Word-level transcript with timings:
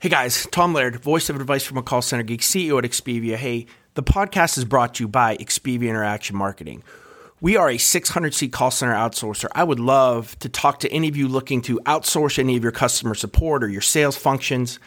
Hey 0.00 0.10
guys, 0.10 0.46
Tom 0.52 0.74
Laird, 0.74 1.02
voice 1.02 1.28
of 1.28 1.34
advice 1.34 1.64
from 1.64 1.76
a 1.76 1.82
call 1.82 2.02
center 2.02 2.22
geek, 2.22 2.40
CEO 2.40 2.78
at 2.78 2.88
Expivia. 2.88 3.34
Hey, 3.34 3.66
the 3.94 4.02
podcast 4.04 4.56
is 4.56 4.64
brought 4.64 4.94
to 4.94 5.02
you 5.02 5.08
by 5.08 5.36
Expivia 5.38 5.88
Interaction 5.88 6.36
Marketing. 6.36 6.84
We 7.40 7.56
are 7.56 7.68
a 7.68 7.78
600 7.78 8.32
seat 8.32 8.52
call 8.52 8.70
center 8.70 8.94
outsourcer. 8.94 9.48
I 9.56 9.64
would 9.64 9.80
love 9.80 10.38
to 10.38 10.48
talk 10.48 10.78
to 10.80 10.92
any 10.92 11.08
of 11.08 11.16
you 11.16 11.26
looking 11.26 11.62
to 11.62 11.80
outsource 11.80 12.38
any 12.38 12.56
of 12.56 12.62
your 12.62 12.70
customer 12.70 13.16
support 13.16 13.64
or 13.64 13.68
your 13.68 13.80
sales 13.80 14.16
functions 14.16 14.78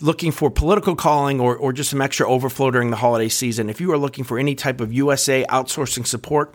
looking 0.00 0.32
for 0.32 0.50
political 0.50 0.96
calling 0.96 1.40
or, 1.40 1.56
or 1.56 1.72
just 1.72 1.90
some 1.90 2.00
extra 2.00 2.28
overflow 2.28 2.70
during 2.70 2.90
the 2.90 2.96
holiday 2.96 3.28
season, 3.28 3.68
if 3.68 3.80
you 3.80 3.92
are 3.92 3.98
looking 3.98 4.24
for 4.24 4.38
any 4.38 4.54
type 4.54 4.80
of 4.80 4.92
USA 4.92 5.44
outsourcing 5.48 6.06
support, 6.06 6.54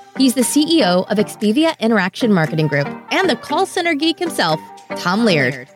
He's 0.17 0.33
the 0.35 0.41
CEO 0.41 1.09
of 1.09 1.17
Expivia 1.17 1.79
Interaction 1.79 2.33
Marketing 2.33 2.67
Group 2.67 2.87
and 3.11 3.29
the 3.29 3.35
call 3.35 3.65
center 3.65 3.95
geek 3.95 4.19
himself, 4.19 4.59
Tom 4.97 5.23
Laird. 5.23 5.69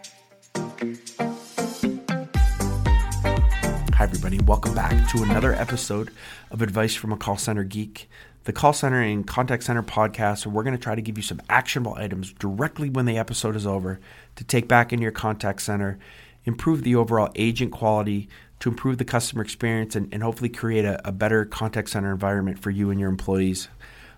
Hi, 3.94 4.04
everybody. 4.04 4.40
Welcome 4.40 4.76
back 4.76 5.10
to 5.12 5.24
another 5.24 5.54
episode 5.54 6.12
of 6.52 6.62
Advice 6.62 6.96
from 6.96 7.14
a 7.14 7.18
Call 7.18 7.38
Center 7.38 7.64
Geek, 7.64 8.10
the 8.44 8.52
call 8.52 8.74
center 8.74 9.02
and 9.02 9.26
contact 9.26 9.64
center 9.64 9.82
podcast, 9.82 10.46
where 10.46 10.54
we're 10.54 10.64
going 10.64 10.78
to 10.78 10.84
try 10.84 10.96
to 10.96 11.02
give 11.02 11.18
you 11.18 11.24
some 11.24 11.42
actionable 11.50 11.96
items 11.96 12.34
directly 12.34 12.90
when 12.90 13.06
the 13.06 13.18
episode 13.18 13.56
is 13.56 13.66
over 13.66 14.02
to 14.36 14.44
take 14.44 14.68
back 14.68 14.92
into 14.92 15.04
your 15.04 15.14
contact 15.14 15.62
center, 15.62 15.98
improve 16.44 16.84
the 16.84 16.96
overall 16.96 17.32
agent 17.36 17.72
quality, 17.72 18.28
to 18.60 18.70
improve 18.70 18.98
the 18.98 19.06
customer 19.06 19.42
experience, 19.42 19.96
and, 19.96 20.14
and 20.14 20.24
hopefully 20.24 20.50
create 20.50 20.86
a, 20.86 21.08
a 21.08 21.12
better 21.12 21.46
contact 21.46 21.90
center 21.90 22.12
environment 22.12 22.60
for 22.60 22.70
you 22.70 22.92
and 22.92 23.00
your 23.00 23.10
employees. 23.10 23.68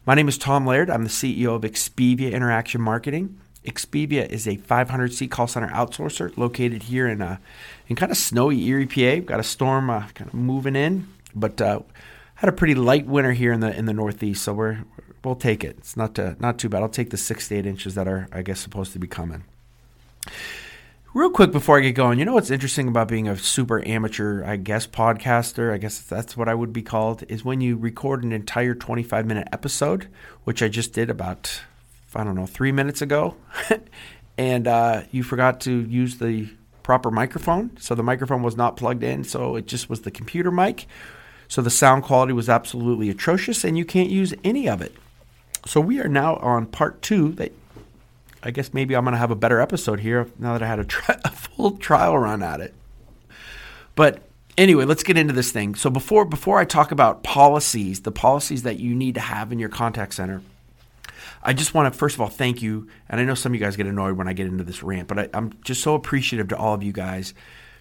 My 0.07 0.15
name 0.15 0.29
is 0.29 0.37
Tom 0.37 0.65
Laird. 0.65 0.89
I'm 0.89 1.03
the 1.03 1.09
CEO 1.09 1.53
of 1.53 1.63
Expivia 1.63 2.31
Interaction 2.31 2.79
Marketing. 2.79 3.41
Expivia 3.65 4.25
is 4.29 4.47
a 4.47 4.55
500 4.55 5.13
seat 5.13 5.29
call 5.29 5.47
center 5.47 5.67
outsourcer 5.67 6.31
located 6.37 6.83
here 6.83 7.09
in 7.09 7.21
uh, 7.21 7.39
in 7.89 7.97
kind 7.97 8.09
of 8.09 8.17
snowy 8.17 8.63
Erie, 8.67 8.85
PA. 8.85 9.15
We've 9.15 9.25
got 9.25 9.41
a 9.41 9.43
storm 9.43 9.89
uh, 9.89 10.07
kind 10.15 10.29
of 10.29 10.33
moving 10.33 10.77
in, 10.77 11.09
but 11.35 11.59
uh, 11.59 11.81
had 12.35 12.47
a 12.47 12.53
pretty 12.53 12.73
light 12.73 13.05
winter 13.05 13.33
here 13.33 13.51
in 13.51 13.59
the 13.59 13.77
in 13.77 13.83
the 13.83 13.91
Northeast, 13.91 14.45
so 14.45 14.53
we're 14.53 14.85
we'll 15.25 15.35
take 15.35 15.65
it. 15.65 15.75
It's 15.79 15.97
not 15.97 16.17
uh, 16.17 16.35
not 16.39 16.57
too 16.57 16.69
bad. 16.69 16.83
I'll 16.83 16.87
take 16.87 17.09
the 17.09 17.17
six 17.17 17.49
to 17.49 17.57
eight 17.57 17.65
inches 17.65 17.95
that 17.95 18.07
are 18.07 18.29
I 18.31 18.43
guess 18.43 18.61
supposed 18.61 18.93
to 18.93 18.99
be 18.99 19.07
coming. 19.07 19.43
Real 21.17 21.31
quick 21.31 21.51
before 21.51 21.79
I 21.79 21.81
get 21.81 21.93
going, 21.93 22.19
you 22.19 22.25
know 22.25 22.35
what's 22.35 22.51
interesting 22.51 22.87
about 22.87 23.07
being 23.07 23.27
a 23.27 23.35
super 23.35 23.83
amateur, 23.87 24.43
I 24.43 24.55
guess, 24.55 24.85
podcaster, 24.85 25.73
I 25.73 25.79
guess 25.79 25.99
that's 25.99 26.37
what 26.37 26.47
I 26.47 26.53
would 26.53 26.71
be 26.71 26.83
called, 26.83 27.23
is 27.27 27.43
when 27.43 27.59
you 27.59 27.75
record 27.75 28.23
an 28.23 28.31
entire 28.31 28.75
25 28.75 29.25
minute 29.25 29.47
episode, 29.51 30.09
which 30.43 30.61
I 30.61 30.67
just 30.67 30.93
did 30.93 31.09
about, 31.09 31.61
I 32.13 32.23
don't 32.23 32.35
know, 32.35 32.45
three 32.45 32.71
minutes 32.71 33.01
ago, 33.01 33.35
and 34.37 34.67
uh, 34.67 35.05
you 35.09 35.23
forgot 35.23 35.59
to 35.61 35.81
use 35.85 36.19
the 36.19 36.49
proper 36.83 37.09
microphone. 37.09 37.75
So 37.79 37.95
the 37.95 38.03
microphone 38.03 38.43
was 38.43 38.55
not 38.55 38.77
plugged 38.77 39.01
in, 39.01 39.23
so 39.23 39.55
it 39.55 39.65
just 39.65 39.89
was 39.89 40.01
the 40.01 40.11
computer 40.11 40.51
mic. 40.51 40.85
So 41.47 41.63
the 41.63 41.71
sound 41.71 42.03
quality 42.03 42.33
was 42.33 42.47
absolutely 42.47 43.09
atrocious, 43.09 43.63
and 43.63 43.75
you 43.75 43.85
can't 43.85 44.11
use 44.11 44.35
any 44.43 44.69
of 44.69 44.83
it. 44.83 44.95
So 45.65 45.81
we 45.81 45.99
are 45.99 46.07
now 46.07 46.35
on 46.35 46.67
part 46.67 47.01
two 47.01 47.31
that 47.31 47.53
I 48.47 48.51
guess 48.51 48.73
maybe 48.73 48.95
I'm 48.95 49.03
going 49.03 49.11
to 49.11 49.19
have 49.19 49.29
a 49.29 49.35
better 49.35 49.59
episode 49.59 49.99
here 49.99 50.25
now 50.39 50.53
that 50.53 50.63
I 50.63 50.67
had 50.67 50.79
a, 50.79 50.85
tri- 50.85 51.19
a 51.25 51.29
full 51.29 51.71
trial 51.71 52.17
run 52.17 52.41
at 52.41 52.61
it. 52.61 52.73
But 53.93 54.21
anyway, 54.57 54.85
let's 54.85 55.03
get 55.03 55.17
into 55.17 55.33
this 55.33 55.51
thing. 55.51 55.75
So 55.75 55.89
before 55.89 56.23
before 56.23 56.57
I 56.57 56.63
talk 56.63 56.93
about 56.93 57.23
policies, 57.23 58.01
the 58.01 58.11
policies 58.11 58.63
that 58.63 58.79
you 58.79 58.95
need 58.95 59.15
to 59.15 59.21
have 59.21 59.51
in 59.51 59.59
your 59.59 59.67
contact 59.67 60.13
center, 60.13 60.41
I 61.43 61.51
just 61.51 61.73
want 61.73 61.91
to 61.91 61.99
first 61.99 62.15
of 62.15 62.21
all 62.21 62.29
thank 62.29 62.61
you. 62.61 62.87
And 63.09 63.19
I 63.19 63.25
know 63.25 63.33
some 63.33 63.51
of 63.51 63.59
you 63.59 63.65
guys 63.65 63.75
get 63.75 63.85
annoyed 63.85 64.15
when 64.15 64.29
I 64.29 64.33
get 64.33 64.47
into 64.47 64.63
this 64.63 64.81
rant, 64.81 65.09
but 65.09 65.19
I, 65.19 65.37
am 65.37 65.51
just 65.65 65.81
so 65.81 65.93
appreciative 65.93 66.47
to 66.47 66.57
all 66.57 66.73
of 66.73 66.81
you 66.81 66.93
guys. 66.93 67.33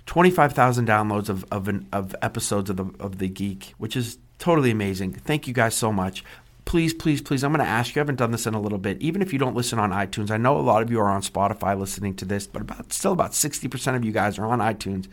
Twenty 0.04 0.32
five 0.32 0.52
thousand 0.52 0.88
downloads 0.88 1.28
of 1.28 1.44
of, 1.52 1.68
an, 1.68 1.86
of 1.92 2.16
episodes 2.22 2.70
of 2.70 2.76
the 2.76 2.90
of 2.98 3.18
the 3.18 3.28
Geek, 3.28 3.74
which 3.78 3.94
is 3.94 4.18
totally 4.40 4.72
amazing. 4.72 5.12
Thank 5.12 5.46
you 5.46 5.54
guys 5.54 5.76
so 5.76 5.92
much 5.92 6.24
please, 6.66 6.92
please, 6.92 7.22
please, 7.22 7.42
I'm 7.42 7.52
going 7.52 7.64
to 7.64 7.70
ask 7.70 7.94
you. 7.94 8.00
I 8.00 8.02
haven't 8.02 8.16
done 8.16 8.32
this 8.32 8.46
in 8.46 8.52
a 8.52 8.60
little 8.60 8.76
bit. 8.76 9.00
Even 9.00 9.22
if 9.22 9.32
you 9.32 9.38
don't 9.38 9.56
listen 9.56 9.78
on 9.78 9.92
iTunes, 9.92 10.30
I 10.30 10.36
know 10.36 10.58
a 10.58 10.60
lot 10.60 10.82
of 10.82 10.90
you 10.90 11.00
are 11.00 11.08
on 11.08 11.22
Spotify 11.22 11.78
listening 11.78 12.14
to 12.16 12.26
this, 12.26 12.46
but 12.46 12.60
about 12.60 12.92
still 12.92 13.12
about 13.12 13.30
60% 13.30 13.96
of 13.96 14.04
you 14.04 14.12
guys 14.12 14.38
are 14.38 14.44
on 14.44 14.58
iTunes. 14.58 15.06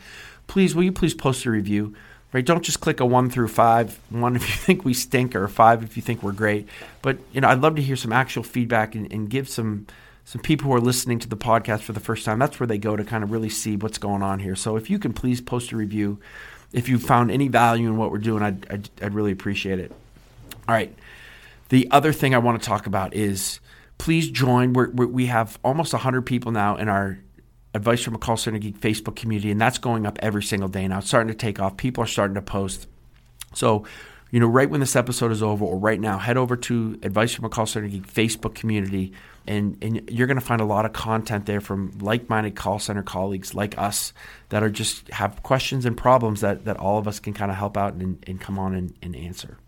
Please, 0.48 0.74
will 0.74 0.82
you 0.82 0.92
please 0.92 1.14
post 1.14 1.46
a 1.46 1.50
review? 1.50 1.94
Right? 2.32 2.44
Don't 2.44 2.64
just 2.64 2.80
click 2.80 2.98
a 2.98 3.06
one 3.06 3.30
through 3.30 3.48
five. 3.48 4.00
One 4.10 4.34
if 4.34 4.42
you 4.42 4.56
think 4.56 4.84
we 4.84 4.92
stink, 4.92 5.36
or 5.36 5.46
five 5.46 5.84
if 5.84 5.96
you 5.96 6.02
think 6.02 6.22
we're 6.22 6.32
great. 6.32 6.68
But 7.00 7.18
you 7.32 7.40
know, 7.40 7.48
I'd 7.48 7.60
love 7.60 7.76
to 7.76 7.82
hear 7.82 7.94
some 7.94 8.12
actual 8.12 8.42
feedback 8.42 8.96
and, 8.96 9.10
and 9.12 9.30
give 9.30 9.48
some 9.48 9.86
some 10.24 10.42
people 10.42 10.66
who 10.66 10.74
are 10.74 10.80
listening 10.80 11.20
to 11.20 11.28
the 11.28 11.36
podcast 11.36 11.82
for 11.82 11.92
the 11.92 12.00
first 12.00 12.24
time. 12.24 12.40
That's 12.40 12.58
where 12.58 12.66
they 12.66 12.78
go 12.78 12.96
to 12.96 13.04
kind 13.04 13.22
of 13.22 13.30
really 13.30 13.50
see 13.50 13.76
what's 13.76 13.98
going 13.98 14.22
on 14.22 14.40
here. 14.40 14.56
So 14.56 14.76
if 14.76 14.90
you 14.90 14.98
can 14.98 15.12
please 15.12 15.40
post 15.40 15.70
a 15.70 15.76
review, 15.76 16.18
if 16.72 16.88
you 16.88 16.98
found 16.98 17.30
any 17.30 17.46
value 17.46 17.86
in 17.86 17.96
what 17.96 18.10
we're 18.10 18.18
doing, 18.18 18.42
I'd, 18.42 18.66
I'd, 18.70 18.90
I'd 19.00 19.14
really 19.14 19.32
appreciate 19.32 19.78
it. 19.78 19.92
All 20.66 20.74
right. 20.74 20.92
The 21.68 21.90
other 21.90 22.12
thing 22.12 22.34
I 22.34 22.38
want 22.38 22.60
to 22.60 22.66
talk 22.66 22.86
about 22.86 23.14
is 23.14 23.60
please 23.98 24.30
join. 24.30 24.72
We're, 24.72 24.90
we're, 24.90 25.06
we 25.06 25.26
have 25.26 25.58
almost 25.64 25.92
100 25.92 26.22
people 26.22 26.52
now 26.52 26.76
in 26.76 26.88
our 26.88 27.18
Advice 27.74 28.02
from 28.02 28.14
a 28.14 28.18
Call 28.18 28.36
Center 28.36 28.58
Geek 28.58 28.80
Facebook 28.80 29.16
community, 29.16 29.50
and 29.50 29.60
that's 29.60 29.78
going 29.78 30.06
up 30.06 30.16
every 30.22 30.44
single 30.44 30.68
day 30.68 30.86
now. 30.86 30.98
It's 30.98 31.08
starting 31.08 31.28
to 31.28 31.34
take 31.34 31.58
off. 31.58 31.76
People 31.76 32.04
are 32.04 32.06
starting 32.06 32.36
to 32.36 32.42
post. 32.42 32.86
So, 33.52 33.84
you 34.30 34.38
know, 34.38 34.46
right 34.46 34.70
when 34.70 34.78
this 34.78 34.94
episode 34.94 35.32
is 35.32 35.42
over 35.42 35.64
or 35.64 35.76
right 35.76 35.98
now, 35.98 36.18
head 36.18 36.36
over 36.36 36.56
to 36.56 36.98
Advice 37.02 37.34
from 37.34 37.46
a 37.46 37.48
Call 37.48 37.66
Center 37.66 37.88
Geek 37.88 38.06
Facebook 38.06 38.54
community, 38.54 39.12
and, 39.46 39.76
and 39.82 40.08
you're 40.08 40.28
going 40.28 40.38
to 40.38 40.44
find 40.44 40.60
a 40.60 40.64
lot 40.64 40.86
of 40.86 40.92
content 40.92 41.46
there 41.46 41.60
from 41.60 41.98
like-minded 41.98 42.54
call 42.54 42.78
center 42.78 43.02
colleagues 43.02 43.54
like 43.54 43.76
us 43.76 44.12
that 44.50 44.62
are 44.62 44.70
just 44.70 45.08
have 45.08 45.42
questions 45.42 45.84
and 45.84 45.96
problems 45.96 46.42
that, 46.42 46.64
that 46.66 46.76
all 46.76 46.98
of 46.98 47.08
us 47.08 47.18
can 47.18 47.32
kind 47.32 47.50
of 47.50 47.56
help 47.56 47.76
out 47.76 47.94
and, 47.94 48.24
and 48.28 48.40
come 48.40 48.58
on 48.58 48.74
and, 48.74 48.94
and 49.02 49.16
answer. 49.16 49.58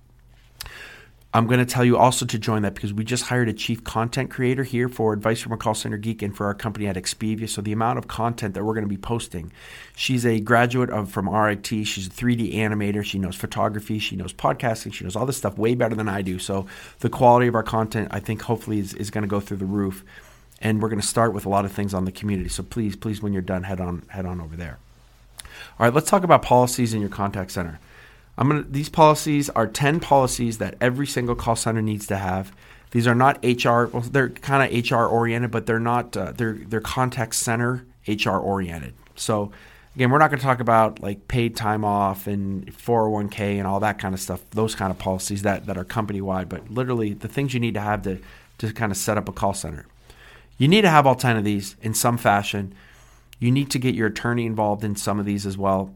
I'm 1.37 1.47
going 1.47 1.59
to 1.59 1.67
tell 1.67 1.85
you 1.85 1.99
also 1.99 2.25
to 2.25 2.39
join 2.39 2.63
that 2.63 2.75
because 2.75 2.95
we 2.95 3.05
just 3.05 3.25
hired 3.25 3.51
a 3.51 3.53
chief 3.53 3.85
content 3.85 4.31
creator 4.31 4.65
here 4.65 4.89
for 4.89 5.13
Advice 5.13 5.43
from 5.43 5.53
a 5.53 5.59
Call 5.59 5.75
Center 5.75 5.99
Geek 5.99 6.23
and 6.23 6.35
for 6.35 6.47
our 6.47 6.55
company 6.55 6.87
at 6.87 6.97
Expivia. 6.97 7.47
So 7.47 7.61
the 7.61 7.73
amount 7.73 7.99
of 7.99 8.09
content 8.09 8.55
that 8.55 8.65
we're 8.65 8.73
going 8.73 8.87
to 8.87 8.89
be 8.89 8.97
posting. 8.97 9.53
She's 9.95 10.25
a 10.25 10.41
graduate 10.41 10.89
of 10.89 11.11
from 11.11 11.29
RIT. 11.29 11.67
She's 11.67 12.07
a 12.07 12.11
3D 12.11 12.55
animator. 12.55 13.05
She 13.05 13.19
knows 13.19 13.37
photography. 13.37 13.99
She 13.99 14.17
knows 14.17 14.33
podcasting. 14.33 14.95
She 14.95 15.05
knows 15.05 15.15
all 15.15 15.27
this 15.27 15.37
stuff 15.37 15.59
way 15.59 15.75
better 15.75 15.95
than 15.95 16.09
I 16.09 16.23
do. 16.23 16.39
So 16.39 16.67
the 17.01 17.11
quality 17.11 17.49
of 17.49 17.55
our 17.55 17.63
content, 17.63 18.09
I 18.13 18.19
think, 18.19 18.41
hopefully 18.41 18.79
is, 18.79 18.95
is 18.95 19.11
going 19.11 19.21
to 19.21 19.29
go 19.29 19.39
through 19.39 19.59
the 19.59 19.67
roof. 19.67 20.05
And 20.63 20.81
we're 20.81 20.89
going 20.89 21.03
to 21.03 21.07
start 21.07 21.35
with 21.35 21.45
a 21.45 21.51
lot 21.51 21.67
of 21.67 21.73
things 21.73 21.93
on 21.93 22.07
the 22.07 22.13
community. 22.13 22.49
So 22.49 22.63
please, 22.63 22.97
please, 22.97 23.21
when 23.21 23.35
you're 23.35 23.43
done, 23.43 23.65
head 23.65 23.79
on 23.79 24.05
head 24.09 24.25
on 24.25 24.41
over 24.41 24.57
there. 24.57 24.79
All 25.79 25.85
right, 25.85 25.93
let's 25.93 26.09
talk 26.09 26.25
about 26.25 26.41
policies 26.41 26.95
in 26.95 27.01
your 27.01 27.11
contact 27.11 27.51
center. 27.51 27.79
I'm 28.39 28.49
gonna. 28.49 28.65
These 28.69 28.89
policies 28.89 29.49
are 29.51 29.67
ten 29.67 30.01
policies 30.01 30.59
that 30.59 30.77
every 30.81 31.07
single 31.07 31.35
call 31.35 31.57
center 31.57 31.83
needs 31.83 32.07
to 32.09 32.17
have. 32.17 32.53
These 32.91 33.07
are 33.07 33.15
not 33.15 33.43
HR. 33.45 33.87
Well, 33.87 34.03
they're 34.03 34.29
kind 34.29 34.63
of 34.63 34.91
HR 34.91 35.07
oriented, 35.07 35.51
but 35.51 35.67
they're 35.67 35.81
not. 35.81 36.17
Uh, 36.17 36.33
they're 36.33 36.55
they're 36.55 36.81
contact 36.81 37.35
center 37.35 37.85
HR 38.07 38.37
oriented. 38.37 38.95
So 39.15 39.53
again, 39.95 40.11
we're 40.11 40.19
not 40.19 40.31
going 40.31 40.39
to 40.39 40.45
talk 40.45 40.61
about 40.61 41.01
like 41.01 41.27
paid 41.29 41.57
time 41.57 41.85
off 41.85 42.27
and 42.27 42.67
401k 42.77 43.59
and 43.59 43.67
all 43.67 43.81
that 43.81 43.99
kind 43.99 44.15
of 44.15 44.21
stuff. 44.21 44.43
Those 44.51 44.75
kind 44.75 44.91
of 44.91 44.99
policies 44.99 45.43
that 45.43 45.67
that 45.67 45.79
are 45.79 45.85
company 45.85 46.21
wide, 46.21 46.49
but 46.49 46.71
literally 46.71 47.15
the 47.15 47.29
things 47.29 47.55
you 47.55 47.61
need 47.61 47.75
to 47.75 47.81
have 47.81 48.03
to 48.03 48.19
to 48.59 48.73
kind 48.73 48.93
of 48.93 48.99
set 48.99 49.17
up 49.17 49.29
a 49.29 49.33
call 49.33 49.55
center. 49.55 49.87
You 50.59 50.69
need 50.69 50.83
to 50.83 50.91
have 50.91 51.07
all 51.07 51.15
ten 51.15 51.37
of 51.39 51.45
these 51.45 51.77
in 51.81 51.95
some 51.95 52.19
fashion. 52.19 52.75
You 53.39 53.51
need 53.51 53.71
to 53.71 53.79
get 53.79 53.95
your 53.95 54.09
attorney 54.09 54.47
involved 54.47 54.85
in 54.85 54.97
some 54.97 55.19
of 55.19 55.27
these 55.27 55.47
as 55.47 55.59
well 55.59 55.93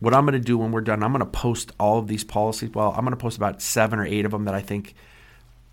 what 0.00 0.14
I'm 0.14 0.24
going 0.24 0.32
to 0.32 0.44
do 0.44 0.58
when 0.58 0.72
we're 0.72 0.80
done, 0.80 1.02
I'm 1.02 1.12
going 1.12 1.20
to 1.20 1.26
post 1.26 1.72
all 1.78 1.98
of 1.98 2.08
these 2.08 2.24
policies. 2.24 2.70
Well, 2.70 2.90
I'm 2.90 3.04
going 3.04 3.12
to 3.12 3.16
post 3.16 3.36
about 3.36 3.62
seven 3.62 3.98
or 3.98 4.06
eight 4.06 4.24
of 4.24 4.32
them 4.32 4.46
that 4.46 4.54
I 4.54 4.60
think 4.60 4.94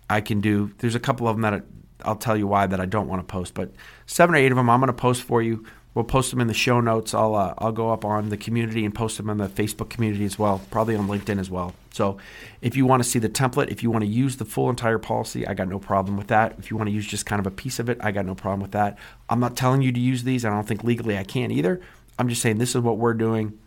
I 0.08 0.20
can 0.20 0.40
do. 0.40 0.72
There's 0.78 0.94
a 0.94 1.00
couple 1.00 1.26
of 1.26 1.36
them 1.36 1.42
that 1.42 1.64
I'll 2.04 2.16
tell 2.16 2.36
you 2.36 2.46
why 2.46 2.66
that 2.66 2.80
I 2.80 2.86
don't 2.86 3.08
want 3.08 3.26
to 3.26 3.30
post, 3.30 3.54
but 3.54 3.72
seven 4.06 4.34
or 4.34 4.38
eight 4.38 4.52
of 4.52 4.56
them 4.56 4.70
I'm 4.70 4.80
going 4.80 4.88
to 4.88 4.92
post 4.92 5.22
for 5.22 5.42
you. 5.42 5.64
We'll 5.94 6.04
post 6.04 6.30
them 6.30 6.40
in 6.40 6.46
the 6.46 6.54
show 6.54 6.80
notes. 6.80 7.12
I'll 7.12 7.34
uh, 7.34 7.54
I'll 7.58 7.72
go 7.72 7.90
up 7.90 8.04
on 8.04 8.28
the 8.28 8.36
community 8.36 8.84
and 8.84 8.94
post 8.94 9.16
them 9.16 9.30
in 9.30 9.38
the 9.38 9.48
Facebook 9.48 9.88
community 9.88 10.24
as 10.26 10.38
well, 10.38 10.60
probably 10.70 10.94
on 10.94 11.08
LinkedIn 11.08 11.40
as 11.40 11.50
well. 11.50 11.74
So, 11.90 12.18
if 12.62 12.76
you 12.76 12.86
want 12.86 13.02
to 13.02 13.08
see 13.08 13.18
the 13.18 13.28
template, 13.28 13.72
if 13.72 13.82
you 13.82 13.90
want 13.90 14.04
to 14.04 14.08
use 14.08 14.36
the 14.36 14.44
full 14.44 14.70
entire 14.70 14.98
policy, 14.98 15.44
I 15.44 15.54
got 15.54 15.66
no 15.66 15.80
problem 15.80 16.16
with 16.16 16.28
that. 16.28 16.54
If 16.58 16.70
you 16.70 16.76
want 16.76 16.88
to 16.88 16.94
use 16.94 17.06
just 17.06 17.26
kind 17.26 17.40
of 17.40 17.48
a 17.48 17.50
piece 17.50 17.80
of 17.80 17.88
it, 17.88 17.98
I 18.00 18.12
got 18.12 18.26
no 18.26 18.36
problem 18.36 18.60
with 18.60 18.72
that. 18.72 18.96
I'm 19.28 19.40
not 19.40 19.56
telling 19.56 19.82
you 19.82 19.90
to 19.90 19.98
use 19.98 20.22
these. 20.22 20.44
I 20.44 20.50
don't 20.50 20.68
think 20.68 20.84
legally 20.84 21.18
I 21.18 21.24
can 21.24 21.50
either. 21.50 21.80
I'm 22.16 22.28
just 22.28 22.42
saying 22.42 22.58
this 22.58 22.76
is 22.76 22.82
what 22.82 22.98
we're 22.98 23.14
doing 23.14 23.58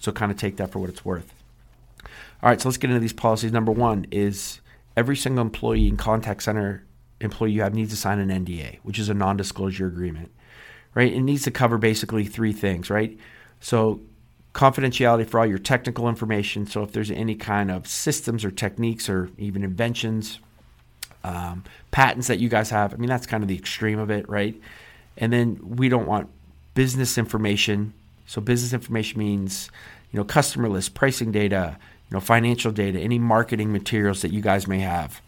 So 0.00 0.10
kind 0.10 0.32
of 0.32 0.38
take 0.38 0.56
that 0.56 0.72
for 0.72 0.80
what 0.80 0.90
it's 0.90 1.04
worth. 1.04 1.32
All 2.42 2.48
right, 2.48 2.60
so 2.60 2.68
let's 2.68 2.78
get 2.78 2.90
into 2.90 3.00
these 3.00 3.12
policies. 3.12 3.52
Number 3.52 3.70
one 3.70 4.06
is 4.10 4.60
every 4.96 5.16
single 5.16 5.42
employee 5.42 5.86
in 5.86 5.96
contact 5.96 6.42
center 6.42 6.84
employee 7.20 7.52
you 7.52 7.62
have 7.62 7.74
needs 7.74 7.90
to 7.90 7.96
sign 7.96 8.18
an 8.18 8.44
NDA, 8.44 8.78
which 8.82 8.98
is 8.98 9.08
a 9.08 9.14
non 9.14 9.36
disclosure 9.36 9.86
agreement, 9.86 10.30
right? 10.94 11.12
It 11.12 11.20
needs 11.20 11.42
to 11.44 11.50
cover 11.50 11.78
basically 11.78 12.24
three 12.24 12.52
things, 12.52 12.90
right? 12.90 13.16
So 13.60 14.00
confidentiality 14.54 15.28
for 15.28 15.38
all 15.38 15.46
your 15.46 15.58
technical 15.58 16.08
information. 16.08 16.66
So 16.66 16.82
if 16.82 16.92
there's 16.92 17.10
any 17.10 17.34
kind 17.34 17.70
of 17.70 17.86
systems 17.86 18.44
or 18.44 18.50
techniques 18.50 19.08
or 19.08 19.30
even 19.38 19.62
inventions, 19.62 20.40
um, 21.22 21.64
patents 21.90 22.26
that 22.28 22.38
you 22.38 22.48
guys 22.48 22.70
have, 22.70 22.94
I 22.94 22.96
mean, 22.96 23.08
that's 23.08 23.26
kind 23.26 23.44
of 23.44 23.48
the 23.48 23.56
extreme 23.56 23.98
of 23.98 24.10
it, 24.10 24.28
right? 24.28 24.60
And 25.16 25.32
then 25.32 25.60
we 25.62 25.88
don't 25.88 26.06
want 26.06 26.28
business 26.74 27.18
information. 27.18 27.92
So 28.30 28.40
business 28.40 28.72
information 28.72 29.18
means, 29.18 29.70
you 30.12 30.18
know, 30.18 30.24
customer 30.24 30.68
list, 30.68 30.94
pricing 30.94 31.32
data, 31.32 31.76
you 32.08 32.14
know, 32.14 32.20
financial 32.20 32.70
data, 32.70 32.98
any 32.98 33.18
marketing 33.18 33.72
materials 33.72 34.22
that 34.22 34.32
you 34.32 34.40
guys 34.40 34.66
may 34.68 34.78
have. 34.80 35.20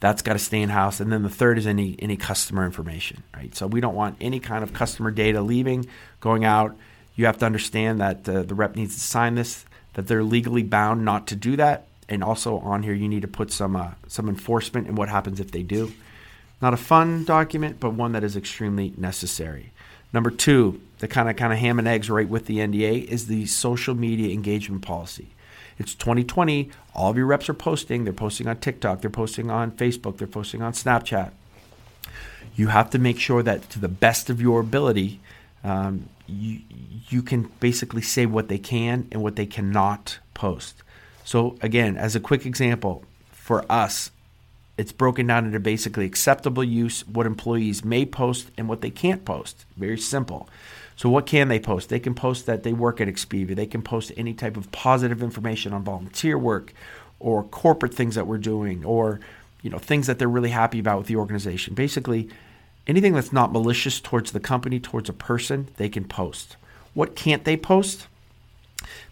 That's 0.00 0.20
got 0.20 0.32
to 0.32 0.38
stay 0.40 0.60
in 0.60 0.68
house. 0.70 0.98
And 0.98 1.12
then 1.12 1.22
the 1.22 1.30
third 1.30 1.58
is 1.58 1.66
any 1.66 1.96
any 2.00 2.16
customer 2.16 2.64
information, 2.64 3.22
right? 3.34 3.54
So 3.54 3.66
we 3.66 3.80
don't 3.80 3.94
want 3.94 4.16
any 4.20 4.40
kind 4.40 4.64
of 4.64 4.72
customer 4.72 5.10
data 5.10 5.40
leaving, 5.40 5.86
going 6.20 6.44
out 6.44 6.76
you 7.14 7.26
have 7.26 7.38
to 7.38 7.46
understand 7.46 8.00
that 8.00 8.28
uh, 8.28 8.42
the 8.42 8.54
rep 8.54 8.76
needs 8.76 8.94
to 8.94 9.00
sign 9.00 9.34
this, 9.34 9.64
that 9.94 10.06
they're 10.06 10.24
legally 10.24 10.62
bound 10.62 11.04
not 11.04 11.26
to 11.28 11.36
do 11.36 11.56
that, 11.56 11.86
and 12.08 12.24
also 12.24 12.58
on 12.58 12.82
here 12.82 12.94
you 12.94 13.08
need 13.08 13.22
to 13.22 13.28
put 13.28 13.52
some 13.52 13.76
uh, 13.76 13.90
some 14.06 14.28
enforcement 14.28 14.88
and 14.88 14.96
what 14.96 15.08
happens 15.08 15.40
if 15.40 15.50
they 15.50 15.62
do. 15.62 15.92
Not 16.60 16.72
a 16.72 16.78
fun 16.78 17.24
document, 17.24 17.80
but 17.80 17.90
one 17.90 18.12
that 18.12 18.22
is 18.22 18.36
extremely 18.36 18.94
necessary. 18.96 19.71
Number 20.12 20.30
two, 20.30 20.80
the 20.98 21.08
kind 21.08 21.28
of 21.28 21.36
kind 21.36 21.52
of 21.52 21.58
ham 21.58 21.78
and 21.78 21.88
eggs 21.88 22.10
right 22.10 22.28
with 22.28 22.46
the 22.46 22.58
NDA 22.58 23.04
is 23.04 23.26
the 23.26 23.46
social 23.46 23.94
media 23.94 24.32
engagement 24.32 24.82
policy. 24.82 25.28
It's 25.78 25.94
2020. 25.94 26.70
All 26.94 27.10
of 27.10 27.16
your 27.16 27.26
reps 27.26 27.48
are 27.48 27.54
posting. 27.54 28.04
They're 28.04 28.12
posting 28.12 28.46
on 28.46 28.58
TikTok. 28.58 29.00
They're 29.00 29.10
posting 29.10 29.50
on 29.50 29.72
Facebook. 29.72 30.18
They're 30.18 30.28
posting 30.28 30.62
on 30.62 30.72
Snapchat. 30.72 31.32
You 32.54 32.68
have 32.68 32.90
to 32.90 32.98
make 32.98 33.18
sure 33.18 33.42
that 33.42 33.70
to 33.70 33.78
the 33.78 33.88
best 33.88 34.28
of 34.28 34.40
your 34.40 34.60
ability, 34.60 35.20
um, 35.64 36.08
you 36.26 36.60
you 37.08 37.22
can 37.22 37.50
basically 37.60 38.02
say 38.02 38.26
what 38.26 38.48
they 38.48 38.58
can 38.58 39.08
and 39.10 39.22
what 39.22 39.36
they 39.36 39.46
cannot 39.46 40.18
post. 40.34 40.82
So 41.24 41.56
again, 41.60 41.96
as 41.96 42.14
a 42.14 42.20
quick 42.20 42.46
example, 42.46 43.04
for 43.30 43.64
us, 43.70 44.10
it's 44.78 44.92
broken 44.92 45.26
down 45.26 45.46
into 45.46 45.60
basically 45.60 46.06
acceptable 46.06 46.64
use, 46.64 47.06
what 47.06 47.26
employees 47.26 47.84
may 47.84 48.06
post 48.06 48.50
and 48.56 48.68
what 48.68 48.80
they 48.80 48.90
can't 48.90 49.24
post. 49.24 49.64
Very 49.76 49.98
simple. 49.98 50.48
So 50.96 51.08
what 51.08 51.26
can 51.26 51.48
they 51.48 51.58
post? 51.58 51.88
They 51.88 52.00
can 52.00 52.14
post 52.14 52.46
that 52.46 52.62
they 52.62 52.72
work 52.72 53.00
at 53.00 53.08
Expivia. 53.08 53.54
They 53.54 53.66
can 53.66 53.82
post 53.82 54.12
any 54.16 54.34
type 54.34 54.56
of 54.56 54.72
positive 54.72 55.22
information 55.22 55.72
on 55.72 55.82
volunteer 55.82 56.38
work 56.38 56.72
or 57.18 57.42
corporate 57.44 57.94
things 57.94 58.14
that 58.14 58.26
we're 58.26 58.38
doing 58.38 58.84
or 58.84 59.20
you 59.62 59.70
know 59.70 59.78
things 59.78 60.06
that 60.06 60.18
they're 60.18 60.28
really 60.28 60.50
happy 60.50 60.78
about 60.78 60.98
with 60.98 61.06
the 61.06 61.16
organization. 61.16 61.74
Basically, 61.74 62.28
anything 62.86 63.12
that's 63.12 63.32
not 63.32 63.52
malicious 63.52 64.00
towards 64.00 64.32
the 64.32 64.40
company, 64.40 64.80
towards 64.80 65.08
a 65.08 65.14
person, 65.14 65.68
they 65.76 65.88
can 65.88 66.04
post. 66.04 66.56
What 66.94 67.14
can't 67.14 67.44
they 67.44 67.56
post? 67.56 68.06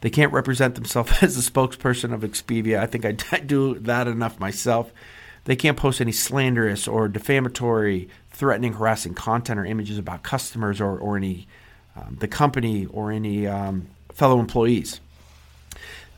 They 0.01 0.11
can't 0.11 0.33
represent 0.33 0.75
themselves 0.75 1.13
as 1.23 1.37
the 1.37 1.51
spokesperson 1.51 2.13
of 2.13 2.23
Expivia. 2.23 2.79
I 2.79 2.87
think 2.87 3.05
I 3.05 3.13
do 3.47 3.75
that 3.79 4.09
enough 4.09 4.41
myself. 4.41 4.93
They 5.51 5.57
can't 5.57 5.77
post 5.77 6.01
any 6.01 6.13
slanderous 6.13 6.87
or 6.87 7.09
defamatory, 7.09 8.09
threatening, 8.31 8.75
harassing 8.75 9.15
content 9.15 9.59
or 9.59 9.65
images 9.65 9.99
about 9.99 10.23
customers 10.23 10.81
or, 10.81 10.97
or 10.97 11.17
any 11.17 11.49
um, 11.97 12.19
the 12.21 12.29
company 12.29 12.87
or 12.87 13.11
any 13.11 13.49
um, 13.49 13.89
fellow 14.13 14.39
employees. 14.39 15.01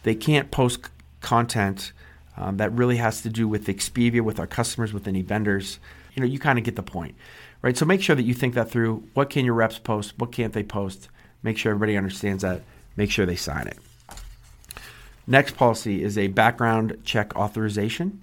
They 0.02 0.14
can't 0.14 0.50
post 0.50 0.90
content 1.22 1.92
um, 2.36 2.58
that 2.58 2.72
really 2.72 2.98
has 2.98 3.22
to 3.22 3.30
do 3.30 3.48
with 3.48 3.68
Expivia, 3.68 4.20
with 4.20 4.38
our 4.38 4.46
customers, 4.46 4.92
with 4.92 5.08
any 5.08 5.22
vendors. 5.22 5.78
You 6.12 6.20
know, 6.20 6.26
you 6.26 6.38
kind 6.38 6.58
of 6.58 6.66
get 6.66 6.76
the 6.76 6.82
point, 6.82 7.14
right? 7.62 7.74
So 7.74 7.86
make 7.86 8.02
sure 8.02 8.14
that 8.14 8.24
you 8.24 8.34
think 8.34 8.52
that 8.52 8.70
through. 8.70 9.08
What 9.14 9.30
can 9.30 9.46
your 9.46 9.54
reps 9.54 9.78
post? 9.78 10.12
What 10.18 10.30
can't 10.30 10.52
they 10.52 10.62
post? 10.62 11.08
Make 11.42 11.56
sure 11.56 11.72
everybody 11.72 11.96
understands 11.96 12.42
that. 12.42 12.60
Make 12.96 13.10
sure 13.10 13.24
they 13.24 13.36
sign 13.36 13.66
it. 13.66 13.78
Next 15.26 15.56
policy 15.56 16.02
is 16.02 16.18
a 16.18 16.26
background 16.26 16.98
check 17.02 17.34
authorization. 17.34 18.20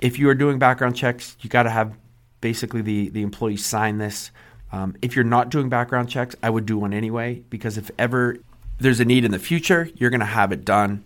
If 0.00 0.18
you 0.18 0.28
are 0.28 0.34
doing 0.34 0.58
background 0.58 0.96
checks, 0.96 1.36
you 1.40 1.48
got 1.48 1.64
to 1.64 1.70
have 1.70 1.96
basically 2.40 2.82
the, 2.82 3.08
the 3.08 3.22
employee 3.22 3.56
sign 3.56 3.98
this. 3.98 4.30
Um, 4.70 4.96
if 5.00 5.16
you're 5.16 5.24
not 5.24 5.50
doing 5.50 5.68
background 5.68 6.10
checks, 6.10 6.34
I 6.42 6.50
would 6.50 6.66
do 6.66 6.76
one 6.76 6.92
anyway 6.92 7.42
because 7.48 7.78
if 7.78 7.90
ever 7.98 8.36
there's 8.78 9.00
a 9.00 9.04
need 9.04 9.24
in 9.24 9.30
the 9.30 9.38
future, 9.38 9.88
you're 9.96 10.10
going 10.10 10.20
to 10.20 10.26
have 10.26 10.52
it 10.52 10.64
done. 10.64 11.04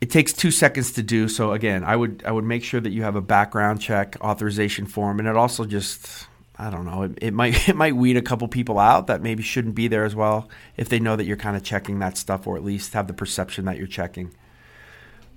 It 0.00 0.10
takes 0.10 0.32
two 0.32 0.50
seconds 0.50 0.92
to 0.92 1.02
do. 1.02 1.28
So 1.28 1.52
again, 1.52 1.82
I 1.82 1.96
would 1.96 2.22
I 2.24 2.30
would 2.30 2.44
make 2.44 2.62
sure 2.62 2.80
that 2.80 2.90
you 2.90 3.02
have 3.02 3.16
a 3.16 3.20
background 3.20 3.80
check 3.80 4.16
authorization 4.20 4.86
form, 4.86 5.18
and 5.18 5.26
it 5.26 5.36
also 5.36 5.64
just 5.64 6.28
I 6.56 6.70
don't 6.70 6.86
know. 6.86 7.02
It, 7.02 7.18
it, 7.20 7.34
might 7.34 7.68
it 7.68 7.76
might 7.76 7.96
weed 7.96 8.16
a 8.16 8.22
couple 8.22 8.46
people 8.48 8.78
out 8.78 9.08
that 9.08 9.22
maybe 9.22 9.42
shouldn't 9.42 9.74
be 9.74 9.88
there 9.88 10.04
as 10.04 10.14
well 10.14 10.48
if 10.76 10.88
they 10.88 11.00
know 11.00 11.16
that 11.16 11.24
you're 11.24 11.36
kind 11.36 11.56
of 11.56 11.64
checking 11.64 11.98
that 11.98 12.16
stuff 12.16 12.46
or 12.46 12.56
at 12.56 12.64
least 12.64 12.92
have 12.94 13.08
the 13.08 13.12
perception 13.12 13.64
that 13.64 13.76
you're 13.76 13.86
checking. 13.86 14.32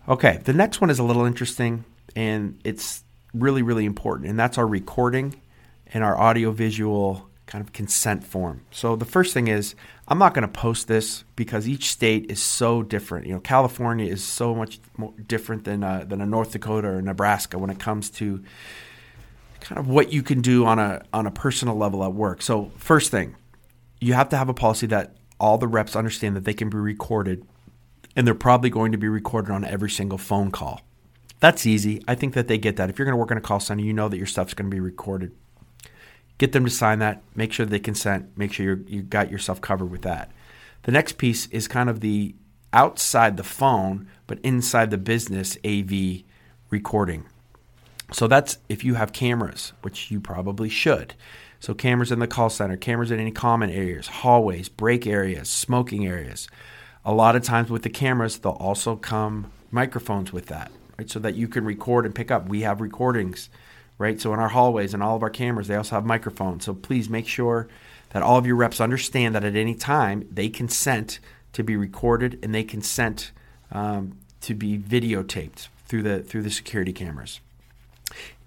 Okay, 0.07 0.39
the 0.43 0.53
next 0.53 0.79
one 0.79 0.89
is 0.89 0.99
a 0.99 1.03
little 1.03 1.25
interesting 1.25 1.85
and 2.15 2.59
it's 2.63 3.03
really 3.33 3.61
really 3.61 3.85
important 3.85 4.29
and 4.29 4.39
that's 4.39 4.57
our 4.57 4.67
recording 4.67 5.41
and 5.93 6.03
our 6.03 6.17
audio 6.17 6.51
visual 6.51 7.29
kind 7.51 7.61
of 7.61 7.73
consent 7.73 8.23
form. 8.23 8.61
So 8.71 8.95
the 8.95 9.03
first 9.03 9.33
thing 9.33 9.49
is 9.49 9.75
I'm 10.07 10.17
not 10.17 10.33
going 10.33 10.43
to 10.43 10.47
post 10.47 10.87
this 10.87 11.25
because 11.35 11.67
each 11.67 11.89
state 11.89 12.31
is 12.31 12.41
so 12.41 12.81
different. 12.81 13.27
You 13.27 13.33
know, 13.33 13.39
California 13.41 14.09
is 14.09 14.23
so 14.23 14.55
much 14.55 14.79
more 14.95 15.13
different 15.27 15.65
than 15.65 15.83
uh, 15.83 16.05
than 16.07 16.21
a 16.21 16.25
North 16.25 16.53
Dakota 16.53 16.87
or 16.87 17.01
Nebraska 17.01 17.59
when 17.59 17.69
it 17.69 17.77
comes 17.77 18.09
to 18.11 18.41
kind 19.59 19.79
of 19.79 19.87
what 19.89 20.13
you 20.13 20.23
can 20.23 20.41
do 20.41 20.65
on 20.65 20.79
a 20.79 21.03
on 21.11 21.27
a 21.27 21.31
personal 21.31 21.75
level 21.75 22.03
at 22.05 22.13
work. 22.13 22.41
So 22.41 22.71
first 22.77 23.11
thing, 23.11 23.35
you 23.99 24.13
have 24.13 24.29
to 24.29 24.37
have 24.37 24.47
a 24.47 24.53
policy 24.53 24.87
that 24.87 25.15
all 25.37 25.57
the 25.57 25.67
reps 25.67 25.95
understand 25.95 26.37
that 26.37 26.45
they 26.45 26.53
can 26.53 26.69
be 26.69 26.77
recorded 26.77 27.45
and 28.15 28.25
they're 28.25 28.33
probably 28.33 28.69
going 28.69 28.93
to 28.93 28.97
be 28.97 29.09
recorded 29.09 29.51
on 29.51 29.65
every 29.65 29.89
single 29.89 30.17
phone 30.17 30.51
call. 30.51 30.81
That's 31.41 31.65
easy. 31.65 32.01
I 32.07 32.15
think 32.15 32.33
that 32.35 32.47
they 32.47 32.57
get 32.57 32.77
that. 32.77 32.89
If 32.89 32.97
you're 32.97 33.05
going 33.05 33.13
to 33.13 33.19
work 33.19 33.31
in 33.31 33.37
a 33.37 33.41
call 33.41 33.59
center, 33.59 33.83
you 33.83 33.93
know 33.93 34.07
that 34.07 34.17
your 34.17 34.27
stuff's 34.27 34.53
going 34.53 34.69
to 34.69 34.73
be 34.73 34.79
recorded. 34.79 35.33
Get 36.37 36.53
them 36.53 36.63
to 36.63 36.71
sign 36.71 36.99
that. 36.99 37.21
Make 37.35 37.51
sure 37.51 37.65
they 37.65 37.79
consent. 37.79 38.29
Make 38.37 38.53
sure 38.53 38.65
you 38.65 38.85
you 38.87 39.01
got 39.01 39.29
yourself 39.29 39.59
covered 39.59 39.91
with 39.91 40.03
that. 40.03 40.31
The 40.83 40.91
next 40.91 41.17
piece 41.17 41.47
is 41.47 41.67
kind 41.67 41.89
of 41.89 41.99
the 41.99 42.35
outside 42.73 43.37
the 43.37 43.43
phone, 43.43 44.07
but 44.27 44.39
inside 44.39 44.91
the 44.91 44.97
business 44.97 45.57
AV 45.65 46.23
recording. 46.69 47.25
So 48.11 48.27
that's 48.27 48.57
if 48.69 48.83
you 48.83 48.95
have 48.95 49.13
cameras, 49.13 49.73
which 49.81 50.11
you 50.11 50.19
probably 50.19 50.69
should. 50.69 51.15
So 51.59 51.73
cameras 51.73 52.11
in 52.11 52.19
the 52.19 52.27
call 52.27 52.49
center, 52.49 52.77
cameras 52.77 53.11
in 53.11 53.19
any 53.19 53.31
common 53.31 53.69
areas, 53.69 54.07
hallways, 54.07 54.67
break 54.67 55.05
areas, 55.05 55.49
smoking 55.49 56.07
areas. 56.07 56.47
A 57.05 57.13
lot 57.13 57.35
of 57.35 57.43
times 57.43 57.69
with 57.69 57.83
the 57.83 57.89
cameras, 57.89 58.39
they'll 58.39 58.53
also 58.53 58.95
come 58.95 59.51
microphones 59.69 60.33
with 60.33 60.47
that, 60.47 60.71
right? 61.01 61.09
So 61.09 61.19
that 61.19 61.33
you 61.33 61.47
can 61.47 61.65
record 61.65 62.05
and 62.05 62.13
pick 62.13 62.29
up. 62.29 62.47
We 62.47 62.61
have 62.61 62.79
recordings, 62.79 63.49
right? 63.97 64.21
So 64.21 64.33
in 64.33 64.39
our 64.39 64.49
hallways 64.49 64.93
and 64.93 65.01
all 65.01 65.15
of 65.15 65.23
our 65.23 65.31
cameras, 65.31 65.67
they 65.67 65.75
also 65.75 65.95
have 65.95 66.05
microphones. 66.05 66.65
So 66.65 66.75
please 66.75 67.09
make 67.09 67.27
sure 67.27 67.67
that 68.11 68.21
all 68.21 68.37
of 68.37 68.45
your 68.45 68.55
reps 68.55 68.79
understand 68.79 69.33
that 69.33 69.43
at 69.43 69.55
any 69.55 69.73
time 69.73 70.27
they 70.31 70.47
consent 70.47 71.19
to 71.53 71.63
be 71.63 71.75
recorded 71.75 72.37
and 72.43 72.53
they 72.53 72.63
consent 72.63 73.31
um, 73.71 74.17
to 74.41 74.53
be 74.53 74.77
videotaped 74.77 75.69
through 75.87 76.03
the 76.03 76.19
through 76.19 76.43
the 76.43 76.51
security 76.51 76.93
cameras. 76.93 77.39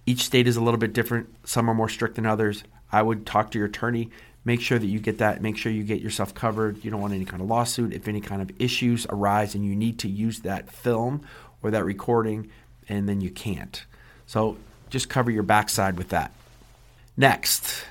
Each 0.07 0.23
state 0.23 0.47
is 0.47 0.57
a 0.57 0.61
little 0.61 0.79
bit 0.79 0.93
different. 0.93 1.35
Some 1.45 1.69
are 1.69 1.75
more 1.75 1.89
strict 1.89 2.15
than 2.15 2.27
others. 2.27 2.63
I 2.93 3.03
would 3.03 3.27
talk 3.27 3.51
to 3.51 3.59
your 3.59 3.67
attorney. 3.67 4.11
Make 4.45 4.61
sure 4.61 4.79
that 4.79 4.87
you 4.87 5.01
get 5.01 5.19
that. 5.19 5.43
Make 5.43 5.57
sure 5.57 5.73
you 5.73 5.83
get 5.83 6.03
yourself 6.03 6.35
covered. 6.35 6.85
You 6.85 6.91
don't 6.91 7.01
want 7.01 7.15
any 7.15 7.25
kind 7.25 7.43
of 7.43 7.49
lawsuit. 7.49 7.95
If 7.95 8.07
any 8.07 8.21
kind 8.21 8.43
of 8.43 8.51
issues 8.61 9.07
arise 9.09 9.55
and 9.55 9.65
you 9.65 9.75
need 9.75 9.99
to 10.01 10.09
use 10.09 10.41
that 10.41 10.71
film 10.71 11.23
or 11.65 11.71
that 11.73 11.85
recording, 11.85 12.51
and 12.89 13.09
then 13.09 13.21
you 13.21 13.31
can't. 13.31 13.85
So 14.27 14.57
just 14.91 15.09
cover 15.09 15.31
your 15.31 15.43
backside 15.43 15.97
with 15.99 16.11
that. 16.11 16.33
Next 17.17 17.85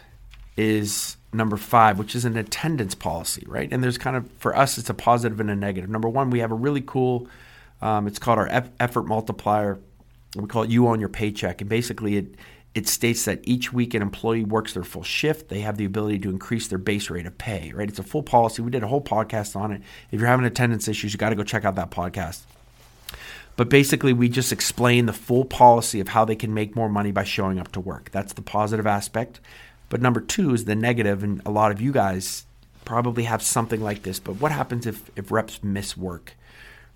is 0.55 1.17
number 1.33 1.57
five, 1.57 1.99
which 1.99 2.15
is 2.15 2.23
an 2.23 2.37
attendance 2.37 2.95
policy, 2.95 3.43
right? 3.47 3.67
And 3.71 3.83
there's 3.83 3.97
kind 3.97 4.15
of, 4.15 4.29
for 4.37 4.55
us, 4.55 4.77
it's 4.77 4.89
a 4.89 4.93
positive 4.93 5.39
and 5.39 5.49
a 5.49 5.55
negative. 5.55 5.89
Number 5.89 6.07
one, 6.07 6.29
we 6.29 6.39
have 6.39 6.51
a 6.51 6.55
really 6.55 6.81
cool, 6.85 7.27
um, 7.81 8.07
it's 8.07 8.19
called 8.19 8.39
our 8.39 8.69
effort 8.79 9.03
multiplier 9.03 9.79
we 10.35 10.47
call 10.47 10.63
it 10.63 10.69
you 10.69 10.87
on 10.87 10.99
your 10.99 11.09
paycheck 11.09 11.61
and 11.61 11.69
basically 11.69 12.17
it 12.17 12.35
it 12.73 12.87
states 12.87 13.25
that 13.25 13.39
each 13.43 13.71
week 13.71 13.93
an 13.93 14.01
employee 14.01 14.43
works 14.43 14.73
their 14.73 14.83
full 14.83 15.03
shift 15.03 15.49
they 15.49 15.61
have 15.61 15.77
the 15.77 15.85
ability 15.85 16.19
to 16.19 16.29
increase 16.29 16.67
their 16.67 16.77
base 16.77 17.09
rate 17.09 17.25
of 17.25 17.37
pay 17.37 17.71
right 17.73 17.89
it's 17.89 17.99
a 17.99 18.03
full 18.03 18.23
policy 18.23 18.61
we 18.61 18.71
did 18.71 18.83
a 18.83 18.87
whole 18.87 19.01
podcast 19.01 19.55
on 19.55 19.71
it 19.71 19.81
if 20.11 20.19
you're 20.19 20.29
having 20.29 20.45
attendance 20.45 20.87
issues 20.87 21.13
you 21.13 21.17
got 21.17 21.29
to 21.29 21.35
go 21.35 21.43
check 21.43 21.65
out 21.65 21.75
that 21.75 21.91
podcast 21.91 22.41
but 23.55 23.69
basically 23.69 24.13
we 24.13 24.29
just 24.29 24.51
explain 24.51 25.05
the 25.05 25.13
full 25.13 25.45
policy 25.45 25.99
of 25.99 26.09
how 26.09 26.25
they 26.25 26.35
can 26.35 26.53
make 26.53 26.75
more 26.75 26.89
money 26.89 27.11
by 27.11 27.23
showing 27.23 27.59
up 27.59 27.71
to 27.71 27.79
work 27.79 28.09
that's 28.11 28.33
the 28.33 28.41
positive 28.41 28.87
aspect 28.87 29.39
but 29.89 30.01
number 30.01 30.19
two 30.19 30.53
is 30.53 30.65
the 30.65 30.75
negative 30.75 31.23
and 31.23 31.41
a 31.45 31.51
lot 31.51 31.71
of 31.71 31.79
you 31.79 31.91
guys 31.91 32.45
probably 32.85 33.23
have 33.23 33.41
something 33.41 33.81
like 33.81 34.03
this. 34.03 34.19
But 34.19 34.39
what 34.39 34.51
happens 34.51 34.85
if, 34.85 35.09
if 35.15 35.31
reps 35.31 35.63
miss 35.63 35.97
work, 35.97 36.35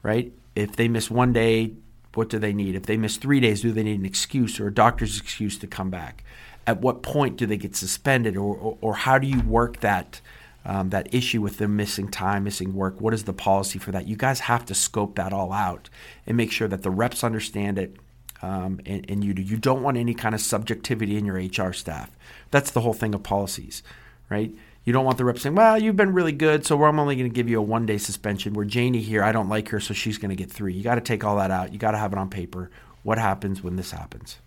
right? 0.04 0.32
If 0.56 0.76
they 0.76 0.88
miss 0.88 1.10
one 1.10 1.34
day, 1.34 1.74
what 2.14 2.30
do 2.30 2.40
they 2.40 2.54
need? 2.54 2.76
If 2.76 2.84
they 2.84 2.98
miss 2.98 3.18
three 3.18 3.40
days, 3.40 3.62
do 3.62 3.72
they 3.72 3.84
need 3.84 4.00
an 4.00 4.06
excuse 4.06 4.60
or 4.60 4.68
a 4.68 4.74
doctor's 4.74 5.20
excuse 5.20 5.58
to 5.60 5.68
come 5.68 5.90
back? 5.90 6.24
At 6.66 6.82
what 6.82 7.02
point 7.04 7.38
do 7.38 7.46
they 7.46 7.58
get 7.58 7.76
suspended, 7.76 8.36
or, 8.36 8.56
or, 8.56 8.78
or 8.82 8.96
how 8.96 9.18
do 9.18 9.28
you 9.28 9.40
work 9.42 9.80
that 9.80 10.20
um, 10.68 10.90
that 10.90 11.14
issue 11.16 11.42
with 11.42 11.58
them 11.58 11.76
missing 11.76 12.10
time, 12.10 12.44
missing 12.44 12.76
work? 12.76 13.02
What 13.02 13.14
is 13.14 13.24
the 13.24 13.34
policy 13.34 13.80
for 13.80 13.92
that? 13.94 14.08
You 14.08 14.16
guys 14.16 14.42
have 14.42 14.66
to 14.66 14.76
scope 14.76 15.16
that 15.16 15.34
all 15.34 15.52
out 15.52 15.90
and 16.28 16.38
make 16.38 16.52
sure 16.52 16.68
that 16.68 16.84
the 16.84 16.92
reps 16.92 17.24
understand 17.24 17.80
it, 17.80 17.96
um, 18.44 18.80
and, 18.86 19.10
and, 19.10 19.24
you 19.24 19.34
do. 19.34 19.42
You 19.42 19.58
don't 19.58 19.82
want 19.82 19.98
any 19.98 20.14
kind 20.14 20.36
of 20.36 20.42
subjectivity 20.42 21.18
in 21.18 21.26
your 21.26 21.38
HR 21.38 21.74
staff. 21.74 22.12
That's 22.52 22.70
the 22.70 22.82
whole 22.82 22.94
thing 22.94 23.16
of 23.16 23.24
policies, 23.24 23.82
right? 24.30 24.52
You 24.84 24.94
don't 24.94 25.06
want 25.06 25.18
the 25.18 25.26
rep 25.26 25.40
saying, 25.40 25.56
"Well, 25.56 25.82
you've 25.82 25.96
been 25.96 26.14
really 26.14 26.32
good, 26.34 26.66
so 26.66 26.84
I'm 26.84 27.00
only 27.00 27.16
going 27.16 27.30
to 27.30 27.34
give 27.34 27.50
you 27.50 27.60
a 27.60 27.64
one 27.64 27.86
day 27.86 27.98
suspension." 27.98 28.54
Where 28.54 28.66
Janie 28.66 29.02
here, 29.02 29.24
I 29.24 29.32
don't 29.32 29.50
like 29.50 29.70
her, 29.70 29.80
so 29.80 29.94
she's 29.94 30.18
going 30.18 30.30
to 30.30 30.36
get 30.36 30.52
three. 30.52 30.74
You 30.74 30.84
got 30.84 30.96
to 30.96 31.02
take 31.02 31.24
all 31.24 31.38
that 31.38 31.50
out. 31.50 31.74
You 31.74 31.80
got 31.80 31.92
to 31.92 31.98
have 31.98 32.14
it 32.14 32.20
on 32.20 32.30
paper. 32.30 32.70
What 33.04 33.18
happens 33.18 33.64
when 33.64 33.76
this 33.76 33.92
happens? 33.92 34.38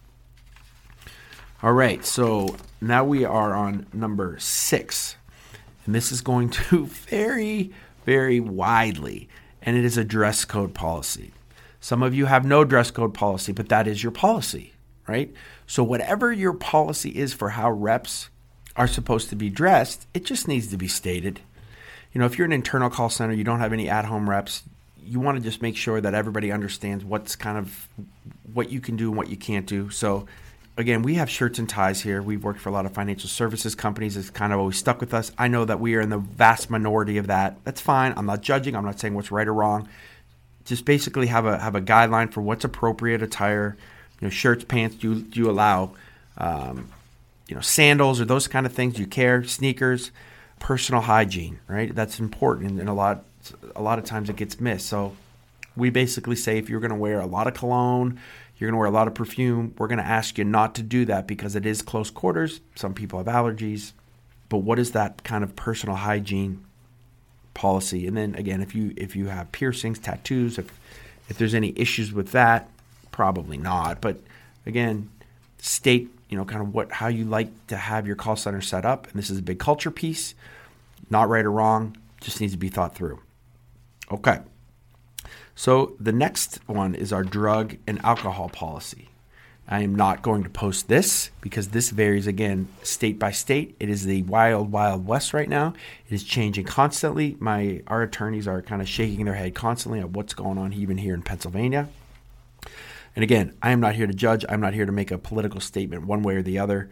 All 1.62 1.75
right, 1.75 2.03
so 2.07 2.57
now 2.81 3.05
we 3.05 3.23
are 3.23 3.53
on 3.53 3.87
number 3.93 4.39
six, 4.39 5.17
and 5.85 5.95
this 5.95 6.13
is 6.13 6.21
going 6.21 6.51
to 6.51 6.87
vary 7.09 7.73
very 8.05 8.41
widely, 8.41 9.29
and 9.63 9.77
it 9.77 9.85
is 9.85 9.97
a 9.97 10.05
dress 10.05 10.45
code 10.45 10.75
policy. 10.75 11.33
Some 11.81 12.03
of 12.03 12.15
you 12.15 12.27
have 12.27 12.45
no 12.45 12.65
dress 12.65 12.91
code 12.91 13.15
policy, 13.15 13.53
but 13.53 13.69
that 13.69 13.87
is 13.87 14.03
your 14.03 14.13
policy, 14.13 14.75
right? 15.07 15.33
So, 15.67 15.83
whatever 15.83 16.33
your 16.33 16.53
policy 16.53 17.11
is 17.11 17.33
for 17.33 17.51
how 17.51 17.71
reps 17.71 18.29
are 18.77 18.87
supposed 18.87 19.31
to 19.31 19.37
be 19.37 19.49
dressed, 19.49 20.07
it 20.13 20.25
just 20.25 20.47
needs 20.47 20.69
to 20.69 20.77
be 20.77 20.89
stated. 20.89 21.41
You 22.13 22.19
know, 22.19 22.27
if 22.27 22.37
you're 22.37 22.47
an 22.47 22.53
internal 22.53 22.91
call 22.91 23.09
center, 23.09 23.33
you 23.33 23.45
don't 23.45 23.61
have 23.61 23.73
any 23.73 23.89
at 23.89 24.05
home 24.05 24.29
reps, 24.29 24.65
you 25.03 25.21
want 25.21 25.39
to 25.39 25.43
just 25.43 25.63
make 25.63 25.77
sure 25.77 26.01
that 26.01 26.15
everybody 26.15 26.53
understands 26.53 27.05
what's 27.05 27.35
kind 27.35 27.57
of 27.57 27.89
what 28.53 28.71
you 28.71 28.81
can 28.81 28.97
do 28.97 29.09
and 29.09 29.17
what 29.17 29.29
you 29.29 29.37
can't 29.37 29.67
do. 29.67 29.91
So, 29.91 30.27
again, 30.81 31.03
we 31.03 31.15
have 31.15 31.31
shirts 31.31 31.59
and 31.59 31.69
ties 31.69 32.01
here. 32.01 32.23
We've 32.23 32.43
worked 32.43 32.61
for 32.61 32.69
a 32.69 32.73
lot 32.73 32.87
of 32.87 32.93
financial 32.93 33.29
services 33.29 33.75
companies. 33.75 34.17
It's 34.17 34.31
kind 34.31 34.53
of 34.53 34.59
always 34.59 34.77
stuck 34.77 35.01
with 35.01 35.15
us. 35.15 35.33
I 35.39 35.49
know 35.49 35.65
that 35.65 35.81
we 35.81 35.95
are 35.95 36.01
in 36.01 36.11
the 36.11 36.19
vast 36.19 36.71
minority 36.71 37.19
of 37.19 37.29
that. 37.29 37.57
That's 37.65 37.81
fine. 37.81 38.15
I'm 38.17 38.27
not 38.27 38.41
judging. 38.41 38.75
I'm 38.75 38.85
not 38.85 38.99
saying 38.99 39.15
what's 39.15 39.31
right 39.31 39.47
or 39.47 39.55
wrong. 39.55 39.89
Just 40.65 40.85
basically 40.85 41.29
have 41.29 41.47
a 41.47 41.59
have 41.59 41.75
a 41.75 41.81
guideline 41.81 42.33
for 42.33 42.41
what's 42.41 42.65
appropriate 42.65 43.23
attire. 43.23 43.77
You 44.21 44.27
know, 44.27 44.31
shirts, 44.31 44.65
pants. 44.65 44.97
Do, 44.97 45.21
do 45.21 45.41
you 45.41 45.51
allow 45.51 45.93
um, 46.37 46.89
you 47.49 47.55
know, 47.55 47.61
sandals 47.61 48.21
or 48.21 48.25
those 48.25 48.47
kind 48.47 48.65
of 48.65 48.73
things 48.73 48.95
Do 48.95 49.01
you 49.01 49.07
care, 49.09 49.43
sneakers, 49.45 50.13
personal 50.61 51.03
hygiene, 51.03 51.59
right? 51.67 51.95
That's 51.95 52.21
important, 52.21 52.79
and 52.79 52.89
a 52.89 52.93
lot 52.93 53.25
a 53.75 53.83
lot 53.83 53.99
of 53.99 54.05
times 54.05 54.29
it 54.29 54.37
gets 54.37 54.61
missed. 54.61 54.87
So 54.87 55.17
we 55.77 55.91
basically 55.91 56.37
say 56.37 56.59
if 56.59 56.69
you're 56.69 56.81
going 56.81 56.91
to 56.91 56.97
wear 56.97 57.21
a 57.21 57.27
lot 57.27 57.47
of 57.47 57.55
cologne, 57.55 58.21
you're 58.61 58.69
going 58.69 58.75
to 58.75 58.79
wear 58.79 58.88
a 58.88 58.93
lot 58.93 59.09
of 59.09 59.14
perfume, 59.14 59.75
we're 59.79 59.88
going 59.88 59.99
to 59.99 60.07
ask 60.07 60.38
you 60.38 60.45
not 60.45 60.75
to 60.76 60.83
do 60.83 61.05
that 61.07 61.26
because 61.26 61.57
it 61.57 61.64
is 61.64 61.83
close 61.83 62.11
quarters. 62.11 62.61
Some 62.75 62.95
people 62.95 63.19
have 63.19 63.26
allergies, 63.26 63.93
but 64.49 64.59
what 64.59 64.79
is 64.79 64.93
that 64.93 65.25
kind 65.25 65.43
of 65.43 65.57
personal 65.57 65.97
hygiene 65.97 66.64
policy? 67.55 68.07
And 68.07 68.17
then 68.17 68.35
again, 68.35 68.61
if 68.61 68.75
you 68.75 68.93
if 68.97 69.17
you 69.17 69.26
have 69.26 69.50
piercings, 69.52 69.99
tattoos, 69.99 70.59
if 70.59 70.71
if 71.29 71.38
there's 71.38 71.55
any 71.55 71.73
issues 71.76 72.12
with 72.12 72.33
that, 72.33 72.69
probably 73.12 73.57
not. 73.57 74.00
But 74.00 74.21
again, 74.67 75.11
state 75.59 76.11
you 76.31 76.37
know, 76.37 76.45
kind 76.45 76.62
of 76.62 76.73
what 76.73 76.93
how 76.93 77.09
you 77.09 77.25
like 77.25 77.49
to 77.67 77.76
have 77.76 78.07
your 78.07 78.17
call 78.17 78.37
center 78.37 78.61
set 78.61 78.87
up. 78.87 79.07
And 79.09 79.17
this 79.17 79.31
is 79.31 79.38
a 79.38 79.43
big 79.43 79.59
culture 79.59 79.90
piece, 79.90 80.35
not 81.11 81.29
right 81.29 81.45
or 81.45 81.50
wrong, 81.50 81.97
just 82.21 82.40
needs 82.40 82.52
to 82.52 82.59
be 82.59 82.69
thought 82.69 82.95
through. 82.95 83.21
Okay. 84.11 84.38
So 85.61 85.95
the 86.00 86.11
next 86.11 86.59
one 86.64 86.95
is 86.95 87.12
our 87.12 87.23
drug 87.23 87.76
and 87.87 88.02
alcohol 88.02 88.49
policy. 88.49 89.11
I 89.69 89.83
am 89.83 89.95
not 89.95 90.23
going 90.23 90.43
to 90.45 90.49
post 90.49 90.88
this 90.88 91.33
because 91.43 91.69
this 91.69 91.90
varies 91.90 92.26
again 92.26 92.69
state 92.83 93.19
by 93.19 93.33
state. 93.33 93.76
It 93.79 93.90
is 93.90 94.07
the 94.07 94.23
wild, 94.23 94.73
wild 94.73 95.07
west 95.07 95.35
right 95.35 95.50
now. 95.50 95.75
It 96.09 96.14
is 96.14 96.25
changing 96.25 96.64
constantly. 96.64 97.37
My 97.40 97.83
our 97.88 98.00
attorneys 98.00 98.49
are 98.49 98.62
kind 98.62 98.81
of 98.81 98.88
shaking 98.88 99.26
their 99.26 99.35
head 99.35 99.55
constantly 99.55 100.00
at 100.00 100.12
what's 100.12 100.33
going 100.33 100.57
on 100.57 100.73
even 100.73 100.97
here 100.97 101.12
in 101.12 101.21
Pennsylvania. 101.21 101.90
And 103.14 103.23
again, 103.23 103.55
I 103.61 103.73
am 103.73 103.81
not 103.81 103.97
here 103.97 104.07
to 104.07 104.14
judge. 104.14 104.47
I'm 104.49 104.62
not 104.62 104.73
here 104.73 104.87
to 104.87 104.93
make 104.93 105.11
a 105.11 105.19
political 105.19 105.61
statement 105.61 106.07
one 106.07 106.23
way 106.23 106.37
or 106.37 106.43
the 106.43 106.59
other. 106.59 106.88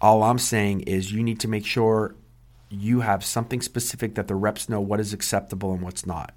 All 0.00 0.22
I'm 0.22 0.38
saying 0.38 0.80
is 0.80 1.12
you 1.12 1.22
need 1.22 1.40
to 1.40 1.48
make 1.48 1.66
sure 1.66 2.14
you 2.70 3.00
have 3.00 3.22
something 3.22 3.60
specific 3.60 4.14
that 4.14 4.26
the 4.26 4.36
reps 4.36 4.70
know 4.70 4.80
what 4.80 5.00
is 5.00 5.12
acceptable 5.12 5.74
and 5.74 5.82
what's 5.82 6.06
not. 6.06 6.32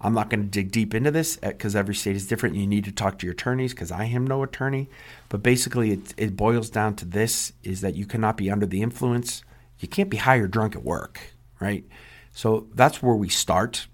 I'm 0.00 0.12
not 0.12 0.28
going 0.30 0.42
to 0.42 0.48
dig 0.48 0.70
deep 0.70 0.94
into 0.94 1.10
this 1.10 1.38
uh, 1.42 1.48
because 1.48 1.74
every 1.74 1.94
state 1.94 2.16
is 2.16 2.26
different. 2.26 2.56
You 2.56 2.66
need 2.66 2.84
to 2.84 2.92
talk 2.92 3.18
to 3.18 3.26
your 3.26 3.32
attorneys 3.32 3.72
because 3.72 3.90
I 3.90 4.04
am 4.04 4.26
no 4.26 4.42
attorney. 4.42 4.88
But 5.28 5.42
basically, 5.42 5.92
it, 5.92 6.14
it 6.16 6.36
boils 6.36 6.70
down 6.70 6.96
to 6.96 7.04
this: 7.04 7.52
is 7.62 7.80
that 7.80 7.94
you 7.94 8.06
cannot 8.06 8.36
be 8.36 8.50
under 8.50 8.66
the 8.66 8.82
influence. 8.82 9.42
You 9.78 9.88
can't 9.88 10.10
be 10.10 10.18
high 10.18 10.36
or 10.36 10.46
drunk 10.46 10.76
at 10.76 10.84
work, 10.84 11.20
right? 11.60 11.84
So 12.32 12.66
that's 12.74 13.02
where 13.02 13.14
we 13.14 13.28
start. 13.28 13.86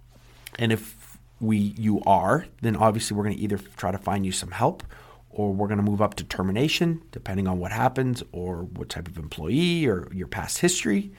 And 0.58 0.72
if 0.72 1.18
we 1.40 1.56
you 1.56 2.02
are, 2.06 2.46
then 2.60 2.76
obviously 2.76 3.16
we're 3.16 3.24
going 3.24 3.36
to 3.36 3.42
either 3.42 3.58
try 3.76 3.90
to 3.90 3.98
find 3.98 4.26
you 4.26 4.32
some 4.32 4.50
help 4.50 4.82
or 5.30 5.52
we're 5.52 5.68
going 5.68 5.78
to 5.78 5.84
move 5.84 6.02
up 6.02 6.14
to 6.14 6.24
termination 6.24 7.02
depending 7.12 7.46
on 7.46 7.58
what 7.58 7.72
happens 7.72 8.22
or 8.32 8.64
what 8.64 8.88
type 8.88 9.08
of 9.08 9.16
employee 9.16 9.86
or 9.86 10.08
your 10.12 10.26
past 10.26 10.58
history. 10.58 11.12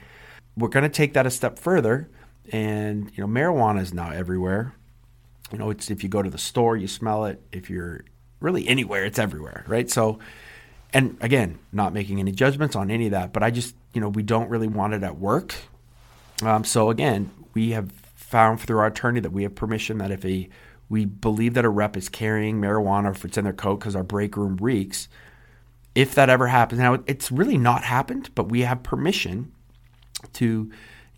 We're 0.56 0.68
going 0.68 0.84
to 0.84 0.88
take 0.88 1.14
that 1.14 1.26
a 1.26 1.30
step 1.30 1.58
further 1.58 2.10
and 2.50 3.10
you 3.14 3.26
know 3.26 3.28
marijuana 3.28 3.80
is 3.80 3.92
now 3.94 4.10
everywhere. 4.10 4.74
You 5.50 5.58
know, 5.58 5.70
it's 5.70 5.90
if 5.90 6.02
you 6.02 6.08
go 6.08 6.22
to 6.22 6.30
the 6.30 6.38
store, 6.38 6.76
you 6.76 6.88
smell 6.88 7.26
it. 7.26 7.40
If 7.52 7.68
you're 7.68 8.04
really 8.40 8.66
anywhere, 8.66 9.04
it's 9.04 9.18
everywhere, 9.18 9.64
right? 9.68 9.90
So 9.90 10.18
and 10.92 11.16
again, 11.20 11.58
not 11.72 11.92
making 11.92 12.20
any 12.20 12.32
judgments 12.32 12.76
on 12.76 12.90
any 12.90 13.06
of 13.06 13.12
that, 13.12 13.32
but 13.32 13.42
I 13.42 13.50
just, 13.50 13.74
you 13.94 14.00
know, 14.00 14.10
we 14.10 14.22
don't 14.22 14.50
really 14.50 14.68
want 14.68 14.92
it 14.92 15.02
at 15.02 15.18
work. 15.18 15.54
Um, 16.42 16.64
so 16.64 16.90
again, 16.90 17.30
we 17.54 17.70
have 17.70 17.90
found 18.14 18.60
through 18.60 18.78
our 18.78 18.86
attorney 18.86 19.20
that 19.20 19.32
we 19.32 19.42
have 19.44 19.54
permission 19.54 19.98
that 19.98 20.10
if 20.10 20.24
a 20.24 20.48
we 20.88 21.06
believe 21.06 21.54
that 21.54 21.64
a 21.64 21.70
rep 21.70 21.96
is 21.96 22.10
carrying 22.10 22.60
marijuana 22.60 23.10
if 23.12 23.24
it's 23.24 23.38
in 23.38 23.44
their 23.44 23.54
coat 23.54 23.78
because 23.78 23.96
our 23.96 24.02
break 24.02 24.36
room 24.36 24.56
reeks, 24.56 25.08
if 25.94 26.14
that 26.14 26.28
ever 26.28 26.48
happens, 26.48 26.80
now 26.80 26.98
it's 27.06 27.32
really 27.32 27.56
not 27.56 27.82
happened, 27.82 28.28
but 28.34 28.50
we 28.50 28.60
have 28.60 28.82
permission 28.82 29.52
to, 30.34 30.70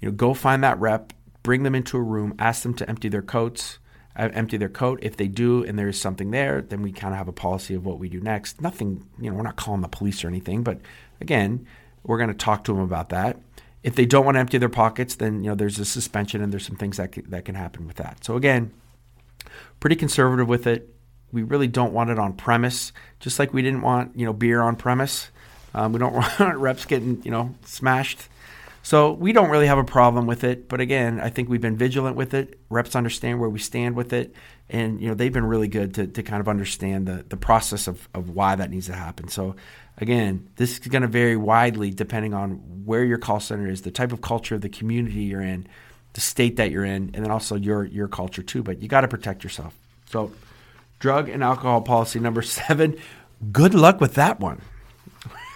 you 0.04 0.10
know, 0.10 0.16
go 0.16 0.34
find 0.34 0.62
that 0.62 0.78
rep, 0.78 1.14
bring 1.42 1.62
them 1.62 1.74
into 1.74 1.96
a 1.96 2.02
room, 2.02 2.34
ask 2.38 2.62
them 2.62 2.74
to 2.74 2.86
empty 2.86 3.08
their 3.08 3.22
coats, 3.22 3.78
uh, 4.14 4.28
empty 4.34 4.58
their 4.58 4.68
coat. 4.68 4.98
If 5.00 5.16
they 5.16 5.28
do, 5.28 5.64
and 5.64 5.78
there 5.78 5.88
is 5.88 5.98
something 5.98 6.30
there, 6.30 6.60
then 6.60 6.82
we 6.82 6.92
kind 6.92 7.14
of 7.14 7.18
have 7.18 7.26
a 7.26 7.32
policy 7.32 7.74
of 7.74 7.86
what 7.86 7.98
we 7.98 8.10
do 8.10 8.20
next. 8.20 8.60
Nothing, 8.60 9.08
you 9.18 9.30
know, 9.30 9.36
we're 9.36 9.44
not 9.44 9.56
calling 9.56 9.80
the 9.80 9.88
police 9.88 10.22
or 10.22 10.28
anything, 10.28 10.62
but 10.62 10.78
again, 11.22 11.66
we're 12.02 12.18
going 12.18 12.28
to 12.28 12.34
talk 12.34 12.64
to 12.64 12.74
them 12.74 12.82
about 12.82 13.08
that. 13.08 13.38
If 13.82 13.94
they 13.94 14.04
don't 14.04 14.26
want 14.26 14.34
to 14.34 14.40
empty 14.40 14.58
their 14.58 14.68
pockets, 14.68 15.14
then 15.14 15.42
you 15.42 15.48
know 15.48 15.54
there's 15.54 15.78
a 15.78 15.86
suspension 15.86 16.42
and 16.42 16.52
there's 16.52 16.66
some 16.66 16.76
things 16.76 16.98
that 16.98 17.12
can, 17.12 17.30
that 17.30 17.46
can 17.46 17.54
happen 17.54 17.86
with 17.86 17.96
that. 17.96 18.22
So 18.26 18.36
again, 18.36 18.72
pretty 19.80 19.96
conservative 19.96 20.48
with 20.48 20.66
it. 20.66 20.94
We 21.32 21.44
really 21.44 21.66
don't 21.66 21.94
want 21.94 22.10
it 22.10 22.18
on 22.18 22.34
premise, 22.34 22.92
just 23.20 23.38
like 23.38 23.54
we 23.54 23.62
didn't 23.62 23.80
want 23.80 24.18
you 24.18 24.26
know 24.26 24.34
beer 24.34 24.60
on 24.60 24.76
premise. 24.76 25.30
Um, 25.74 25.94
we 25.94 25.98
don't 25.98 26.12
want 26.40 26.58
reps 26.58 26.84
getting 26.84 27.22
you 27.24 27.30
know 27.30 27.54
smashed. 27.64 28.28
So 28.84 29.12
we 29.12 29.32
don't 29.32 29.50
really 29.50 29.66
have 29.66 29.78
a 29.78 29.84
problem 29.84 30.26
with 30.26 30.44
it. 30.44 30.68
But 30.68 30.80
again, 30.80 31.18
I 31.18 31.30
think 31.30 31.48
we've 31.48 31.60
been 31.60 31.76
vigilant 31.76 32.14
with 32.14 32.34
it. 32.34 32.60
Reps 32.70 32.94
understand 32.94 33.40
where 33.40 33.48
we 33.48 33.58
stand 33.58 33.96
with 33.96 34.12
it, 34.12 34.34
and 34.68 35.00
you 35.00 35.08
know 35.08 35.14
they've 35.14 35.32
been 35.32 35.46
really 35.46 35.68
good 35.68 35.94
to, 35.94 36.06
to 36.06 36.22
kind 36.22 36.40
of 36.40 36.48
understand 36.48 37.08
the 37.08 37.24
the 37.28 37.36
process 37.36 37.88
of, 37.88 38.08
of 38.14 38.30
why 38.30 38.54
that 38.54 38.70
needs 38.70 38.86
to 38.86 38.94
happen. 38.94 39.28
So 39.28 39.56
Again, 39.98 40.50
this 40.56 40.72
is 40.72 40.78
going 40.80 41.02
to 41.02 41.08
vary 41.08 41.36
widely 41.36 41.90
depending 41.90 42.34
on 42.34 42.84
where 42.84 43.04
your 43.04 43.18
call 43.18 43.38
center 43.38 43.68
is, 43.68 43.82
the 43.82 43.92
type 43.92 44.12
of 44.12 44.20
culture, 44.20 44.56
of 44.56 44.60
the 44.60 44.68
community 44.68 45.22
you're 45.22 45.40
in, 45.40 45.68
the 46.14 46.20
state 46.20 46.56
that 46.56 46.72
you're 46.72 46.84
in, 46.84 47.10
and 47.14 47.24
then 47.24 47.30
also 47.30 47.54
your 47.54 47.84
your 47.84 48.08
culture 48.08 48.42
too. 48.42 48.62
But 48.62 48.82
you 48.82 48.88
got 48.88 49.02
to 49.02 49.08
protect 49.08 49.44
yourself. 49.44 49.74
So, 50.06 50.32
drug 50.98 51.28
and 51.28 51.44
alcohol 51.44 51.80
policy 51.82 52.18
number 52.18 52.42
seven. 52.42 52.96
Good 53.52 53.74
luck 53.74 54.00
with 54.00 54.14
that 54.14 54.40
one. 54.40 54.62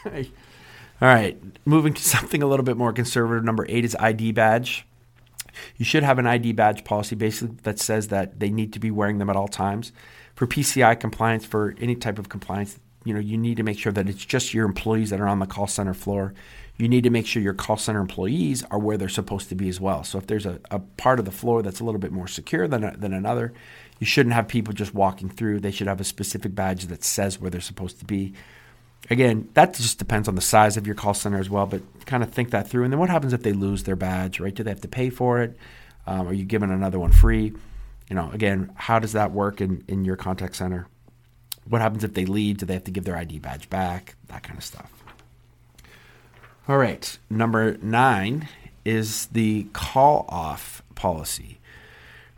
All 1.00 1.08
right, 1.08 1.40
moving 1.64 1.94
to 1.94 2.02
something 2.16 2.42
a 2.42 2.46
little 2.46 2.64
bit 2.64 2.76
more 2.76 2.92
conservative. 2.92 3.44
Number 3.44 3.66
eight 3.68 3.84
is 3.84 3.96
ID 3.98 4.32
badge. 4.32 4.84
You 5.76 5.84
should 5.84 6.02
have 6.02 6.18
an 6.18 6.26
ID 6.26 6.52
badge 6.52 6.84
policy 6.84 7.16
basically 7.16 7.56
that 7.62 7.78
says 7.78 8.08
that 8.08 8.38
they 8.40 8.50
need 8.50 8.72
to 8.72 8.78
be 8.78 8.90
wearing 8.90 9.18
them 9.18 9.30
at 9.30 9.36
all 9.36 9.48
times. 9.48 9.92
For 10.34 10.46
PCI 10.46 10.98
compliance, 11.00 11.44
for 11.44 11.74
any 11.80 11.96
type 11.96 12.18
of 12.18 12.28
compliance, 12.28 12.78
you 13.04 13.14
know, 13.14 13.20
you 13.20 13.38
need 13.38 13.56
to 13.56 13.62
make 13.62 13.78
sure 13.78 13.92
that 13.92 14.08
it's 14.08 14.24
just 14.24 14.54
your 14.54 14.66
employees 14.66 15.10
that 15.10 15.20
are 15.20 15.26
on 15.26 15.38
the 15.38 15.46
call 15.46 15.66
center 15.66 15.94
floor. 15.94 16.34
You 16.76 16.88
need 16.88 17.04
to 17.04 17.10
make 17.10 17.26
sure 17.26 17.42
your 17.42 17.54
call 17.54 17.76
center 17.76 18.00
employees 18.00 18.62
are 18.70 18.78
where 18.78 18.96
they're 18.96 19.08
supposed 19.08 19.48
to 19.48 19.56
be 19.56 19.68
as 19.68 19.80
well. 19.80 20.04
So 20.04 20.18
if 20.18 20.26
there's 20.26 20.46
a, 20.46 20.60
a 20.70 20.78
part 20.78 21.18
of 21.18 21.24
the 21.24 21.32
floor 21.32 21.62
that's 21.62 21.80
a 21.80 21.84
little 21.84 22.00
bit 22.00 22.12
more 22.12 22.28
secure 22.28 22.68
than, 22.68 23.00
than 23.00 23.12
another, 23.12 23.52
you 23.98 24.06
shouldn't 24.06 24.34
have 24.34 24.46
people 24.46 24.72
just 24.74 24.94
walking 24.94 25.28
through. 25.28 25.60
They 25.60 25.72
should 25.72 25.88
have 25.88 26.00
a 26.00 26.04
specific 26.04 26.54
badge 26.54 26.86
that 26.86 27.02
says 27.02 27.40
where 27.40 27.50
they're 27.50 27.60
supposed 27.60 27.98
to 27.98 28.04
be. 28.04 28.34
Again, 29.10 29.48
that 29.54 29.74
just 29.74 29.98
depends 29.98 30.28
on 30.28 30.34
the 30.34 30.40
size 30.40 30.76
of 30.76 30.86
your 30.86 30.94
call 30.94 31.14
center 31.14 31.38
as 31.38 31.50
well, 31.50 31.66
but 31.66 31.82
kind 32.06 32.22
of 32.22 32.30
think 32.30 32.50
that 32.50 32.68
through. 32.68 32.84
And 32.84 32.92
then 32.92 33.00
what 33.00 33.10
happens 33.10 33.32
if 33.32 33.42
they 33.42 33.52
lose 33.52 33.84
their 33.84 33.96
badge, 33.96 34.40
right? 34.40 34.54
Do 34.54 34.62
they 34.62 34.70
have 34.70 34.80
to 34.82 34.88
pay 34.88 35.10
for 35.10 35.40
it? 35.40 35.56
Um, 36.06 36.26
are 36.28 36.32
you 36.32 36.44
giving 36.44 36.70
another 36.70 36.98
one 36.98 37.12
free? 37.12 37.52
You 38.08 38.16
know, 38.16 38.30
again, 38.32 38.72
how 38.74 38.98
does 38.98 39.12
that 39.12 39.32
work 39.32 39.60
in, 39.60 39.84
in 39.88 40.04
your 40.04 40.16
contact 40.16 40.56
center? 40.56 40.86
What 41.68 41.82
happens 41.82 42.04
if 42.04 42.14
they 42.14 42.24
leave? 42.24 42.58
Do 42.58 42.66
they 42.66 42.74
have 42.74 42.84
to 42.84 42.90
give 42.90 43.04
their 43.04 43.16
ID 43.16 43.40
badge 43.40 43.68
back? 43.68 44.16
That 44.28 44.42
kind 44.42 44.56
of 44.56 44.64
stuff. 44.64 44.90
All 46.66 46.78
right. 46.78 47.18
Number 47.28 47.76
nine 47.78 48.48
is 48.84 49.26
the 49.26 49.64
call 49.74 50.24
off 50.28 50.82
policy, 50.94 51.58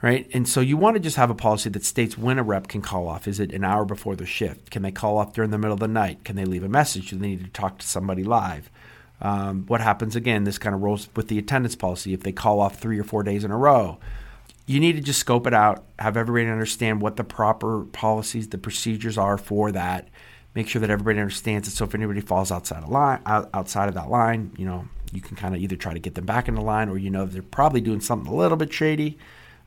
right? 0.02 0.28
And 0.32 0.48
so 0.48 0.60
you 0.60 0.76
want 0.76 0.94
to 0.96 1.00
just 1.00 1.16
have 1.16 1.30
a 1.30 1.34
policy 1.34 1.70
that 1.70 1.84
states 1.84 2.16
when 2.16 2.38
a 2.38 2.42
rep 2.42 2.68
can 2.68 2.82
call 2.82 3.06
off. 3.06 3.28
Is 3.28 3.40
it 3.40 3.52
an 3.52 3.64
hour 3.64 3.84
before 3.84 4.16
the 4.16 4.26
shift? 4.26 4.70
Can 4.70 4.82
they 4.82 4.92
call 4.92 5.18
off 5.18 5.34
during 5.34 5.50
the 5.50 5.58
middle 5.58 5.74
of 5.74 5.80
the 5.80 5.88
night? 5.88 6.24
Can 6.24 6.36
they 6.36 6.44
leave 6.44 6.64
a 6.64 6.68
message? 6.68 7.10
Do 7.10 7.16
they 7.16 7.28
need 7.28 7.44
to 7.44 7.50
talk 7.50 7.78
to 7.78 7.86
somebody 7.86 8.24
live? 8.24 8.70
Um, 9.20 9.66
what 9.66 9.80
happens 9.80 10.16
again? 10.16 10.44
This 10.44 10.58
kind 10.58 10.74
of 10.74 10.80
rolls 10.80 11.08
with 11.14 11.28
the 11.28 11.38
attendance 11.38 11.76
policy. 11.76 12.14
If 12.14 12.22
they 12.22 12.32
call 12.32 12.60
off 12.60 12.78
three 12.78 12.98
or 12.98 13.04
four 13.04 13.22
days 13.22 13.44
in 13.44 13.50
a 13.50 13.56
row, 13.56 13.98
you 14.66 14.80
need 14.80 14.96
to 14.96 15.02
just 15.02 15.20
scope 15.20 15.46
it 15.46 15.52
out, 15.52 15.84
have 15.98 16.16
everybody 16.16 16.50
understand 16.50 17.02
what 17.02 17.16
the 17.16 17.24
proper 17.24 17.84
policies, 17.84 18.48
the 18.48 18.58
procedures 18.58 19.18
are 19.18 19.36
for 19.36 19.72
that. 19.72 20.08
Make 20.54 20.68
sure 20.68 20.80
that 20.80 20.90
everybody 20.90 21.18
understands 21.18 21.68
it. 21.68 21.72
So 21.72 21.84
if 21.84 21.94
anybody 21.94 22.20
falls 22.20 22.50
outside 22.50 22.82
of 22.82 22.88
line, 22.88 23.20
outside 23.26 23.88
of 23.88 23.94
that 23.94 24.08
line, 24.08 24.52
you 24.56 24.64
know, 24.64 24.88
you 25.12 25.20
can 25.20 25.36
kind 25.36 25.54
of 25.54 25.60
either 25.60 25.76
try 25.76 25.92
to 25.92 25.98
get 25.98 26.14
them 26.14 26.24
back 26.24 26.48
in 26.48 26.54
the 26.54 26.60
line, 26.60 26.88
or 26.88 26.98
you 26.98 27.10
know 27.10 27.26
they're 27.26 27.42
probably 27.42 27.80
doing 27.80 28.00
something 28.00 28.32
a 28.32 28.34
little 28.34 28.56
bit 28.56 28.72
shady. 28.72 29.18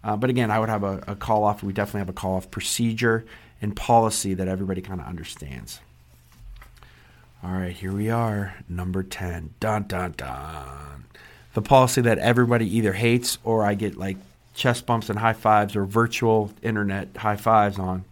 Uh, 0.03 0.17
but 0.17 0.29
again, 0.29 0.51
I 0.51 0.59
would 0.59 0.69
have 0.69 0.83
a, 0.83 1.03
a 1.07 1.15
call 1.15 1.43
off. 1.43 1.63
We 1.63 1.73
definitely 1.73 1.99
have 1.99 2.09
a 2.09 2.13
call 2.13 2.35
off 2.35 2.51
procedure 2.51 3.25
and 3.61 3.75
policy 3.75 4.33
that 4.33 4.47
everybody 4.47 4.81
kind 4.81 4.99
of 4.99 5.07
understands. 5.07 5.79
All 7.43 7.51
right, 7.51 7.73
here 7.73 7.91
we 7.91 8.09
are, 8.09 8.55
number 8.67 9.03
ten. 9.03 9.53
Dun 9.59 9.83
dun 9.83 10.13
dun. 10.17 11.05
The 11.53 11.61
policy 11.61 12.01
that 12.01 12.17
everybody 12.17 12.77
either 12.77 12.93
hates 12.93 13.37
or 13.43 13.65
I 13.65 13.75
get 13.75 13.97
like 13.97 14.17
chest 14.53 14.85
bumps 14.85 15.09
and 15.09 15.19
high 15.19 15.33
fives 15.33 15.75
or 15.75 15.85
virtual 15.85 16.51
internet 16.61 17.15
high 17.17 17.35
fives 17.35 17.79
on. 17.79 18.05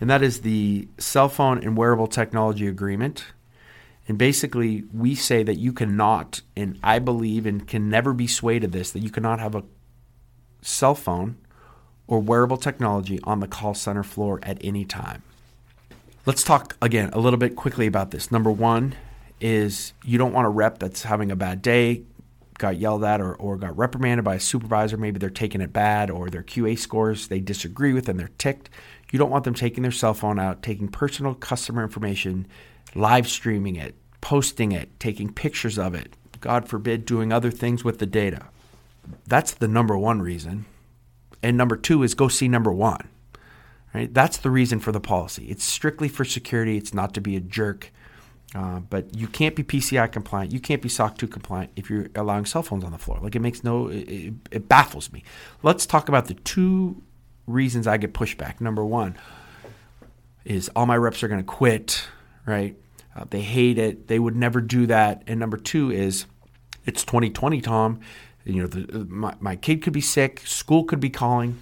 And 0.00 0.10
that 0.10 0.22
is 0.22 0.40
the 0.40 0.88
cell 0.98 1.28
phone 1.28 1.58
and 1.58 1.76
wearable 1.76 2.08
technology 2.08 2.66
agreement. 2.66 3.26
And 4.08 4.18
basically, 4.18 4.84
we 4.92 5.14
say 5.14 5.44
that 5.44 5.58
you 5.58 5.72
cannot, 5.72 6.40
and 6.56 6.78
I 6.82 6.98
believe 6.98 7.46
and 7.46 7.68
can 7.68 7.88
never 7.88 8.12
be 8.12 8.26
swayed 8.26 8.64
of 8.64 8.72
this, 8.72 8.90
that 8.90 8.98
you 9.00 9.10
cannot 9.10 9.38
have 9.38 9.54
a 9.54 9.62
cell 10.62 10.94
phone 10.94 11.36
or 12.06 12.20
wearable 12.20 12.56
technology 12.56 13.20
on 13.24 13.40
the 13.40 13.48
call 13.48 13.74
center 13.74 14.02
floor 14.02 14.40
at 14.42 14.58
any 14.62 14.84
time. 14.84 15.22
Let's 16.24 16.44
talk 16.44 16.76
again 16.80 17.10
a 17.12 17.18
little 17.18 17.38
bit 17.38 17.56
quickly 17.56 17.86
about 17.86 18.12
this. 18.12 18.30
Number 18.30 18.50
one 18.50 18.94
is 19.40 19.92
you 20.04 20.18
don't 20.18 20.32
want 20.32 20.46
a 20.46 20.50
rep 20.50 20.78
that's 20.78 21.02
having 21.02 21.30
a 21.32 21.36
bad 21.36 21.62
day, 21.62 22.02
got 22.58 22.76
yelled 22.76 23.02
at 23.02 23.20
or, 23.20 23.34
or 23.34 23.56
got 23.56 23.76
reprimanded 23.76 24.24
by 24.24 24.36
a 24.36 24.40
supervisor. 24.40 24.96
Maybe 24.96 25.18
they're 25.18 25.30
taking 25.30 25.60
it 25.60 25.72
bad 25.72 26.10
or 26.10 26.30
their 26.30 26.44
QA 26.44 26.78
scores 26.78 27.28
they 27.28 27.40
disagree 27.40 27.92
with 27.92 28.08
and 28.08 28.20
they're 28.20 28.30
ticked. 28.38 28.70
You 29.10 29.18
don't 29.18 29.30
want 29.30 29.44
them 29.44 29.54
taking 29.54 29.82
their 29.82 29.92
cell 29.92 30.14
phone 30.14 30.38
out, 30.38 30.62
taking 30.62 30.88
personal 30.88 31.34
customer 31.34 31.82
information, 31.82 32.46
live 32.94 33.28
streaming 33.28 33.76
it, 33.76 33.94
posting 34.20 34.72
it, 34.72 34.98
taking 35.00 35.32
pictures 35.32 35.78
of 35.78 35.94
it, 35.94 36.16
God 36.40 36.68
forbid, 36.68 37.04
doing 37.04 37.32
other 37.32 37.50
things 37.50 37.84
with 37.84 37.98
the 37.98 38.06
data. 38.06 38.48
That's 39.26 39.52
the 39.52 39.68
number 39.68 39.96
one 39.96 40.22
reason. 40.22 40.66
And 41.42 41.56
number 41.56 41.76
two 41.76 42.02
is 42.02 42.14
go 42.14 42.28
see 42.28 42.48
number 42.48 42.72
one. 42.72 43.08
Right? 43.94 44.12
That's 44.12 44.38
the 44.38 44.50
reason 44.50 44.80
for 44.80 44.92
the 44.92 45.00
policy. 45.00 45.46
It's 45.46 45.64
strictly 45.64 46.08
for 46.08 46.24
security. 46.24 46.76
It's 46.76 46.94
not 46.94 47.12
to 47.14 47.20
be 47.20 47.36
a 47.36 47.40
jerk. 47.40 47.92
Uh, 48.54 48.80
but 48.80 49.16
you 49.16 49.26
can't 49.26 49.56
be 49.56 49.62
PCI 49.62 50.10
compliant. 50.12 50.52
You 50.52 50.60
can't 50.60 50.82
be 50.82 50.88
SOC 50.88 51.16
2 51.16 51.26
compliant 51.26 51.70
if 51.74 51.88
you're 51.88 52.08
allowing 52.14 52.44
cell 52.44 52.62
phones 52.62 52.84
on 52.84 52.92
the 52.92 52.98
floor. 52.98 53.18
Like 53.22 53.34
it 53.34 53.40
makes 53.40 53.64
no, 53.64 53.88
it, 53.88 54.34
it 54.50 54.68
baffles 54.68 55.10
me. 55.10 55.24
Let's 55.62 55.86
talk 55.86 56.08
about 56.08 56.26
the 56.26 56.34
two 56.34 57.02
reasons 57.46 57.86
I 57.86 57.96
get 57.96 58.12
pushback. 58.12 58.60
Number 58.60 58.84
one 58.84 59.16
is 60.44 60.70
all 60.76 60.86
my 60.86 60.96
reps 60.96 61.22
are 61.22 61.28
going 61.28 61.40
to 61.40 61.46
quit, 61.46 62.04
right? 62.44 62.76
Uh, 63.16 63.24
they 63.30 63.40
hate 63.40 63.78
it. 63.78 64.08
They 64.08 64.18
would 64.18 64.36
never 64.36 64.60
do 64.60 64.86
that. 64.86 65.22
And 65.26 65.40
number 65.40 65.56
two 65.56 65.90
is 65.90 66.26
it's 66.84 67.04
2020, 67.04 67.60
Tom. 67.60 68.00
You 68.44 68.62
know, 68.62 68.66
the, 68.66 69.04
my, 69.04 69.34
my 69.40 69.56
kid 69.56 69.82
could 69.82 69.92
be 69.92 70.00
sick, 70.00 70.40
school 70.44 70.84
could 70.84 71.00
be 71.00 71.10
calling. 71.10 71.60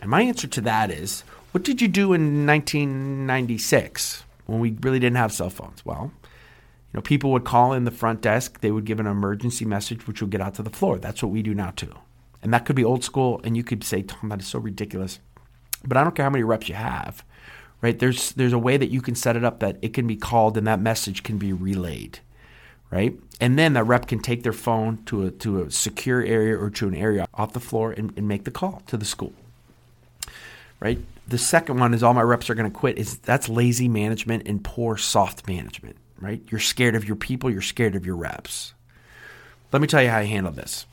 And 0.00 0.10
my 0.10 0.22
answer 0.22 0.48
to 0.48 0.60
that 0.62 0.90
is, 0.90 1.22
what 1.52 1.64
did 1.64 1.82
you 1.82 1.88
do 1.88 2.12
in 2.12 2.46
1996 2.46 4.24
when 4.46 4.58
we 4.58 4.76
really 4.80 4.98
didn't 4.98 5.16
have 5.16 5.32
cell 5.32 5.50
phones? 5.50 5.84
Well, 5.84 6.12
you 6.92 6.98
know, 6.98 7.02
people 7.02 7.30
would 7.32 7.44
call 7.44 7.72
in 7.72 7.84
the 7.84 7.90
front 7.90 8.20
desk, 8.20 8.60
they 8.60 8.70
would 8.70 8.84
give 8.84 9.00
an 9.00 9.06
emergency 9.06 9.64
message, 9.64 10.06
which 10.06 10.20
would 10.20 10.30
get 10.30 10.40
out 10.40 10.54
to 10.54 10.62
the 10.62 10.70
floor. 10.70 10.98
That's 10.98 11.22
what 11.22 11.32
we 11.32 11.42
do 11.42 11.54
now 11.54 11.70
too. 11.70 11.94
And 12.42 12.52
that 12.52 12.64
could 12.64 12.76
be 12.76 12.84
old 12.84 13.04
school, 13.04 13.40
and 13.44 13.56
you 13.56 13.62
could 13.62 13.84
say, 13.84 14.02
Tom, 14.02 14.28
that 14.30 14.40
is 14.40 14.48
so 14.48 14.58
ridiculous. 14.58 15.20
But 15.84 15.96
I 15.96 16.04
don't 16.04 16.14
care 16.14 16.24
how 16.24 16.30
many 16.30 16.44
reps 16.44 16.68
you 16.68 16.74
have, 16.74 17.24
right? 17.80 17.98
There's 17.98 18.32
there's 18.32 18.52
a 18.52 18.58
way 18.58 18.76
that 18.76 18.90
you 18.90 19.00
can 19.00 19.14
set 19.14 19.36
it 19.36 19.44
up 19.44 19.60
that 19.60 19.78
it 19.80 19.94
can 19.94 20.06
be 20.06 20.16
called 20.16 20.56
and 20.56 20.66
that 20.66 20.80
message 20.80 21.22
can 21.22 21.38
be 21.38 21.52
relayed, 21.52 22.18
right? 22.92 23.18
And 23.40 23.58
then 23.58 23.72
that 23.72 23.84
rep 23.84 24.06
can 24.06 24.20
take 24.20 24.44
their 24.44 24.52
phone 24.52 25.02
to 25.06 25.26
a 25.26 25.30
to 25.32 25.62
a 25.62 25.70
secure 25.72 26.22
area 26.22 26.56
or 26.56 26.70
to 26.70 26.86
an 26.86 26.94
area 26.94 27.26
off 27.34 27.52
the 27.52 27.60
floor 27.60 27.90
and, 27.90 28.12
and 28.16 28.28
make 28.28 28.44
the 28.44 28.52
call 28.52 28.82
to 28.86 28.96
the 28.96 29.04
school. 29.04 29.32
Right? 30.78 31.00
The 31.26 31.38
second 31.38 31.80
one 31.80 31.94
is 31.94 32.04
all 32.04 32.14
my 32.14 32.22
reps 32.22 32.50
are 32.50 32.54
going 32.54 32.70
to 32.70 32.76
quit. 32.76 32.98
Is 32.98 33.18
that's 33.18 33.48
lazy 33.48 33.88
management 33.88 34.46
and 34.46 34.62
poor 34.62 34.96
soft 34.96 35.48
management 35.48 35.96
right? 36.22 36.40
You're 36.48 36.60
scared 36.60 36.94
of 36.94 37.04
your 37.04 37.16
people, 37.16 37.50
you're 37.50 37.60
scared 37.60 37.96
of 37.96 38.06
your 38.06 38.16
reps. 38.16 38.72
Let 39.72 39.82
me 39.82 39.88
tell 39.88 40.02
you 40.02 40.08
how 40.08 40.18
I 40.18 40.24
handle 40.24 40.52
this. 40.52 40.86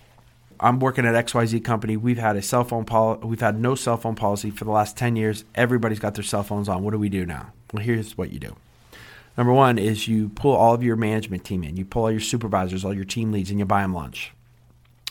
I'm 0.59 0.79
working 0.79 1.05
at 1.05 1.25
XYZ 1.25 1.63
company. 1.63 1.95
We've 1.95 2.17
had 2.17 2.35
a 2.35 2.41
cell 2.41 2.65
phone 2.65 2.83
policy. 2.83 3.25
We've 3.25 3.39
had 3.39 3.57
no 3.57 3.75
cell 3.75 3.95
phone 3.95 4.15
policy 4.15 4.51
for 4.51 4.65
the 4.65 4.71
last 4.71 4.97
10 4.97 5.15
years. 5.15 5.45
Everybody's 5.55 5.99
got 5.99 6.15
their 6.15 6.23
cell 6.23 6.43
phones 6.43 6.67
on. 6.67 6.83
What 6.83 6.91
do 6.91 6.99
we 6.99 7.07
do 7.07 7.25
now? 7.25 7.53
Well, 7.71 7.83
here's 7.83 8.17
what 8.17 8.31
you 8.31 8.39
do. 8.39 8.55
Number 9.39 9.54
one 9.54 9.80
is 9.80 10.08
you 10.08 10.30
pull 10.30 10.56
all 10.56 10.75
of 10.75 10.84
your 10.84 10.95
management 10.95 11.45
team 11.45 11.63
in. 11.63 11.78
You 11.78 11.86
pull 11.86 12.04
all 12.04 12.12
your 12.12 12.19
supervisors, 12.19 12.86
all 12.86 12.93
your 12.93 13.06
team 13.06 13.32
leads, 13.32 13.49
and 13.49 13.58
you 13.58 13.65
buy 13.65 13.82
them 13.82 13.93
lunch. 13.95 14.34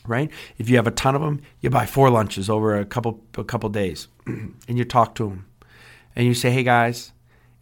Right? 0.07 0.31
If 0.57 0.71
you 0.71 0.77
have 0.77 0.87
a 0.87 0.93
ton 0.93 1.17
of 1.17 1.21
them, 1.21 1.41
you 1.61 1.71
buy 1.71 1.87
four 1.87 2.11
lunches 2.11 2.49
over 2.49 2.77
a 2.77 2.85
couple 2.85 3.21
a 3.37 3.43
couple 3.43 3.69
days, 3.71 4.07
and 4.27 4.79
you 4.79 4.85
talk 4.85 5.17
to 5.17 5.29
them, 5.29 5.47
and 6.15 6.27
you 6.27 6.35
say, 6.35 6.51
"Hey 6.51 6.63
guys, 6.63 7.13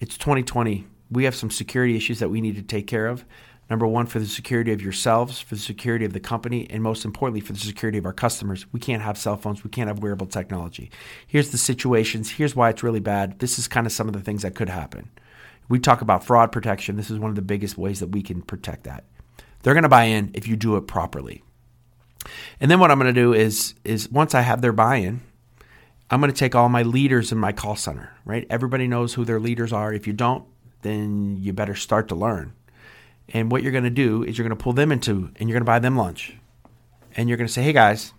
it's 0.00 0.18
2020 0.18 0.86
we 1.10 1.24
have 1.24 1.34
some 1.34 1.50
security 1.50 1.96
issues 1.96 2.18
that 2.18 2.28
we 2.28 2.40
need 2.40 2.56
to 2.56 2.62
take 2.62 2.86
care 2.86 3.06
of. 3.06 3.24
Number 3.68 3.86
one, 3.86 4.06
for 4.06 4.20
the 4.20 4.26
security 4.26 4.72
of 4.72 4.80
yourselves, 4.80 5.40
for 5.40 5.56
the 5.56 5.60
security 5.60 6.04
of 6.04 6.12
the 6.12 6.20
company, 6.20 6.68
and 6.70 6.82
most 6.82 7.04
importantly, 7.04 7.40
for 7.40 7.52
the 7.52 7.58
security 7.58 7.98
of 7.98 8.06
our 8.06 8.12
customers. 8.12 8.64
We 8.72 8.78
can't 8.78 9.02
have 9.02 9.18
cell 9.18 9.36
phones. 9.36 9.64
We 9.64 9.70
can't 9.70 9.88
have 9.88 9.98
wearable 9.98 10.26
technology. 10.26 10.90
Here's 11.26 11.50
the 11.50 11.58
situations. 11.58 12.30
Here's 12.30 12.54
why 12.54 12.70
it's 12.70 12.84
really 12.84 13.00
bad. 13.00 13.40
This 13.40 13.58
is 13.58 13.66
kind 13.66 13.86
of 13.86 13.92
some 13.92 14.06
of 14.06 14.14
the 14.14 14.20
things 14.20 14.42
that 14.42 14.54
could 14.54 14.68
happen. 14.68 15.10
We 15.68 15.78
talk 15.78 16.00
about 16.00 16.24
fraud 16.24 16.52
protection. 16.52 16.96
This 16.96 17.10
is 17.10 17.18
one 17.18 17.30
of 17.30 17.36
the 17.36 17.42
biggest 17.42 17.76
ways 17.76 18.00
that 18.00 18.08
we 18.08 18.22
can 18.22 18.42
protect 18.42 18.84
that. 18.84 19.04
They're 19.62 19.74
going 19.74 19.82
to 19.82 19.88
buy 19.88 20.04
in 20.04 20.30
if 20.34 20.46
you 20.46 20.56
do 20.56 20.76
it 20.76 20.82
properly. 20.82 21.42
And 22.60 22.70
then 22.70 22.80
what 22.80 22.90
I'm 22.90 22.98
going 22.98 23.12
to 23.12 23.20
do 23.20 23.32
is 23.32 23.74
is 23.84 24.10
once 24.10 24.34
I 24.34 24.40
have 24.40 24.62
their 24.62 24.72
buy-in, 24.72 25.20
I'm 26.10 26.20
going 26.20 26.32
to 26.32 26.38
take 26.38 26.54
all 26.54 26.68
my 26.68 26.82
leaders 26.82 27.32
in 27.32 27.38
my 27.38 27.52
call 27.52 27.76
center, 27.76 28.12
right? 28.24 28.46
Everybody 28.48 28.86
knows 28.86 29.14
who 29.14 29.24
their 29.24 29.40
leaders 29.40 29.72
are. 29.72 29.92
If 29.92 30.06
you 30.06 30.12
don't, 30.12 30.44
then 30.82 31.36
you 31.40 31.52
better 31.52 31.74
start 31.74 32.08
to 32.08 32.14
learn. 32.14 32.52
And 33.28 33.50
what 33.50 33.62
you're 33.62 33.72
going 33.72 33.84
to 33.84 33.90
do 33.90 34.22
is 34.22 34.38
you're 34.38 34.46
going 34.46 34.56
to 34.56 34.62
pull 34.62 34.72
them 34.72 34.92
into 34.92 35.30
and 35.36 35.48
you're 35.48 35.56
going 35.56 35.62
to 35.62 35.64
buy 35.64 35.80
them 35.80 35.96
lunch. 35.96 36.36
And 37.16 37.28
you're 37.28 37.38
going 37.38 37.48
to 37.48 37.52
say, 37.52 37.62
hey 37.62 37.72
guys, 37.72 38.12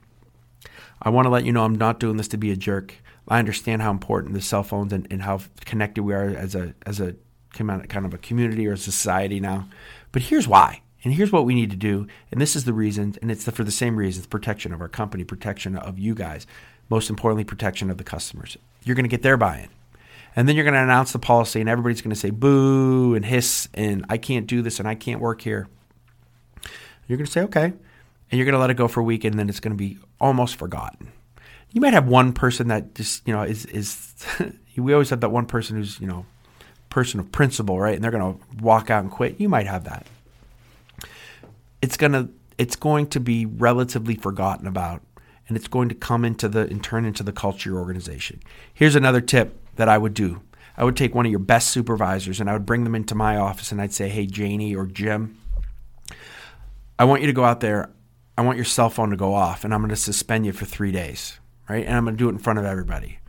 I 1.02 1.10
want 1.10 1.28
to 1.28 1.30
let 1.30 1.46
you 1.46 1.54
know 1.54 1.64
I'm 1.64 1.76
not 1.76 2.00
doing 2.00 2.18
this 2.18 2.28
to 2.30 2.38
be 2.38 2.52
a 2.52 2.58
jerk. 2.58 2.96
I 3.28 3.40
understand 3.40 3.82
how 3.82 3.92
important 3.92 4.34
the 4.34 4.42
cell 4.42 4.64
phones 4.64 4.92
and, 4.92 5.08
and 5.12 5.22
how 5.22 5.42
connected 5.66 6.04
we 6.04 6.14
are 6.14 6.30
as 6.30 6.56
a 6.56 6.74
as 6.86 7.00
a 7.00 7.16
kind 7.58 8.06
of 8.06 8.14
a 8.14 8.18
community 8.18 8.68
or 8.68 8.74
a 8.74 8.78
society 8.78 9.40
now. 9.40 9.68
But 10.12 10.24
here's 10.24 10.48
why. 10.48 10.82
And 11.04 11.14
here's 11.14 11.32
what 11.32 11.46
we 11.46 11.56
need 11.56 11.70
to 11.72 11.78
do. 11.78 12.08
And 12.32 12.42
this 12.42 12.56
is 12.56 12.66
the 12.66 12.74
reason, 12.74 13.16
and 13.22 13.32
it's 13.32 13.46
the, 13.46 13.52
for 13.52 13.64
the 13.64 13.72
same 13.72 13.96
reasons 13.96 14.26
protection 14.26 14.74
of 14.74 14.82
our 14.82 14.90
company, 14.90 15.24
protection 15.24 15.76
of 15.76 16.00
you 16.00 16.16
guys, 16.16 16.48
most 16.90 17.10
importantly, 17.10 17.44
protection 17.44 17.90
of 17.90 17.98
the 17.98 18.04
customers. 18.04 18.58
You're 18.84 18.96
going 18.96 19.06
to 19.06 19.10
get 19.10 19.22
their 19.22 19.38
buy 19.38 19.60
in. 19.60 19.70
And 20.36 20.48
then 20.48 20.56
you're 20.56 20.66
going 20.66 20.76
to 20.76 20.84
announce 20.84 21.14
the 21.14 21.20
policy, 21.20 21.60
and 21.60 21.70
everybody's 21.70 22.02
going 22.02 22.14
to 22.14 22.20
say 22.20 22.30
boo 22.30 23.16
and 23.16 23.26
hiss, 23.26 23.68
and 23.74 24.06
I 24.10 24.18
can't 24.18 24.48
do 24.48 24.62
this, 24.62 24.80
and 24.80 24.88
I 24.88 24.96
can't 24.96 25.20
work 25.20 25.42
here. 25.42 25.68
You're 27.08 27.18
going 27.18 27.26
to 27.26 27.32
say, 27.32 27.42
okay. 27.42 27.64
And 27.66 27.78
you're 28.32 28.46
going 28.46 28.54
to 28.54 28.60
let 28.60 28.70
it 28.70 28.76
go 28.76 28.88
for 28.88 29.00
a 29.00 29.04
week, 29.04 29.24
and 29.24 29.40
then 29.40 29.50
it's 29.50 29.60
going 29.60 29.72
to 29.72 29.78
be 29.78 29.98
almost 30.20 30.58
forgotten. 30.58 31.12
You 31.72 31.82
might 31.82 31.94
have 31.94 32.08
one 32.08 32.34
person 32.34 32.68
that 32.68 32.96
just, 32.96 33.28
you 33.28 33.34
know, 33.34 33.44
is, 33.44 33.66
is 33.66 34.14
we 34.78 34.94
always 34.94 35.10
have 35.10 35.22
that 35.22 35.30
one 35.30 35.46
person 35.46 35.78
who's, 35.78 36.00
you 36.00 36.08
know, 36.08 36.26
person 36.90 37.20
of 37.20 37.32
principle, 37.32 37.80
right? 37.80 37.96
And 37.96 38.04
they're 38.04 38.12
going 38.12 38.34
to 38.34 38.64
walk 38.64 38.90
out 38.90 39.04
and 39.04 39.12
quit. 39.12 39.40
You 39.40 39.50
might 39.50 39.68
have 39.68 39.84
that. 39.86 40.06
It's 41.82 41.98
going 41.98 42.14
to, 42.14 42.30
it's 42.58 42.76
going 42.76 43.08
to 43.08 43.20
be 43.20 43.46
relatively 43.46 44.16
forgotten 44.16 44.68
about 44.68 45.02
and 45.48 45.56
it's 45.56 45.68
going 45.68 45.90
to 45.90 45.96
come 45.96 46.26
into 46.26 46.48
the 46.48 46.62
and 46.62 46.84
turn 46.84 47.06
into 47.06 47.24
the 47.24 47.32
culture 47.32 47.70
of 47.70 47.74
your 47.74 47.80
organization. 47.80 48.42
Here's 48.74 48.96
another 48.96 49.22
tip 49.22 49.58
that 49.76 49.88
I 49.88 49.98
would 49.98 50.14
do. 50.14 50.42
I 50.76 50.84
would 50.84 50.96
take 50.96 51.16
one 51.16 51.26
of 51.26 51.32
your 51.32 51.40
best 51.40 51.70
supervisors 51.70 52.40
and 52.40 52.50
I 52.50 52.54
would 52.54 52.66
bring 52.66 52.84
them 52.84 52.96
into 52.96 53.16
my 53.16 53.38
office 53.38 53.72
and 53.72 53.82
I'd 53.82 53.94
say, 53.94 54.10
hey, 54.10 54.26
Janie 54.28 54.76
or 54.76 54.86
Jim, 54.86 55.38
I 57.00 57.06
want 57.06 57.22
you 57.22 57.28
to 57.28 57.34
go 57.34 57.44
out 57.44 57.62
there. 57.62 57.90
I 58.38 58.42
want 58.42 58.58
your 58.58 58.66
cell 58.66 58.90
phone 58.90 59.10
to 59.10 59.16
go 59.16 59.34
off 59.34 59.64
and 59.64 59.74
I'm 59.74 59.82
going 59.82 59.90
to 59.90 59.96
suspend 59.96 60.46
you 60.46 60.54
for 60.54 60.66
three 60.66 60.92
days, 60.92 61.40
right? 61.68 61.86
And 61.86 61.96
I'm 61.96 62.04
going 62.04 62.16
to 62.16 62.20
do 62.20 62.30
it 62.30 62.34
in 62.34 62.38
front 62.38 62.60
of 62.60 62.66
everybody. 62.66 63.20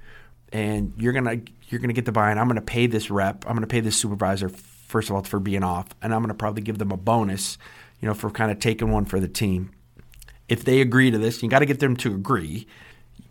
And 0.52 0.92
you're 0.98 1.12
going 1.12 1.24
to 1.24 1.52
you're 1.68 1.80
going 1.80 1.88
to 1.88 1.94
get 1.94 2.06
the 2.06 2.12
buy-in. 2.12 2.38
I'm 2.38 2.48
going 2.48 2.56
to 2.56 2.62
pay 2.62 2.86
this 2.86 3.10
rep. 3.10 3.44
I'm 3.46 3.52
going 3.52 3.60
to 3.62 3.66
pay 3.66 3.80
this 3.80 3.96
supervisor 3.96 4.48
first 4.48 5.10
of 5.10 5.16
all 5.16 5.22
for 5.22 5.38
being 5.38 5.62
off, 5.62 5.88
and 6.02 6.14
I'm 6.14 6.20
going 6.20 6.28
to 6.28 6.34
probably 6.34 6.62
give 6.62 6.78
them 6.78 6.90
a 6.90 6.96
bonus, 6.96 7.58
you 8.00 8.08
know, 8.08 8.14
for 8.14 8.30
kind 8.30 8.50
of 8.50 8.58
taking 8.58 8.90
one 8.90 9.04
for 9.04 9.20
the 9.20 9.28
team. 9.28 9.70
If 10.48 10.64
they 10.64 10.80
agree 10.80 11.10
to 11.10 11.18
this, 11.18 11.42
you 11.42 11.48
got 11.48 11.58
to 11.58 11.66
get 11.66 11.78
them 11.78 11.94
to 11.98 12.14
agree. 12.14 12.66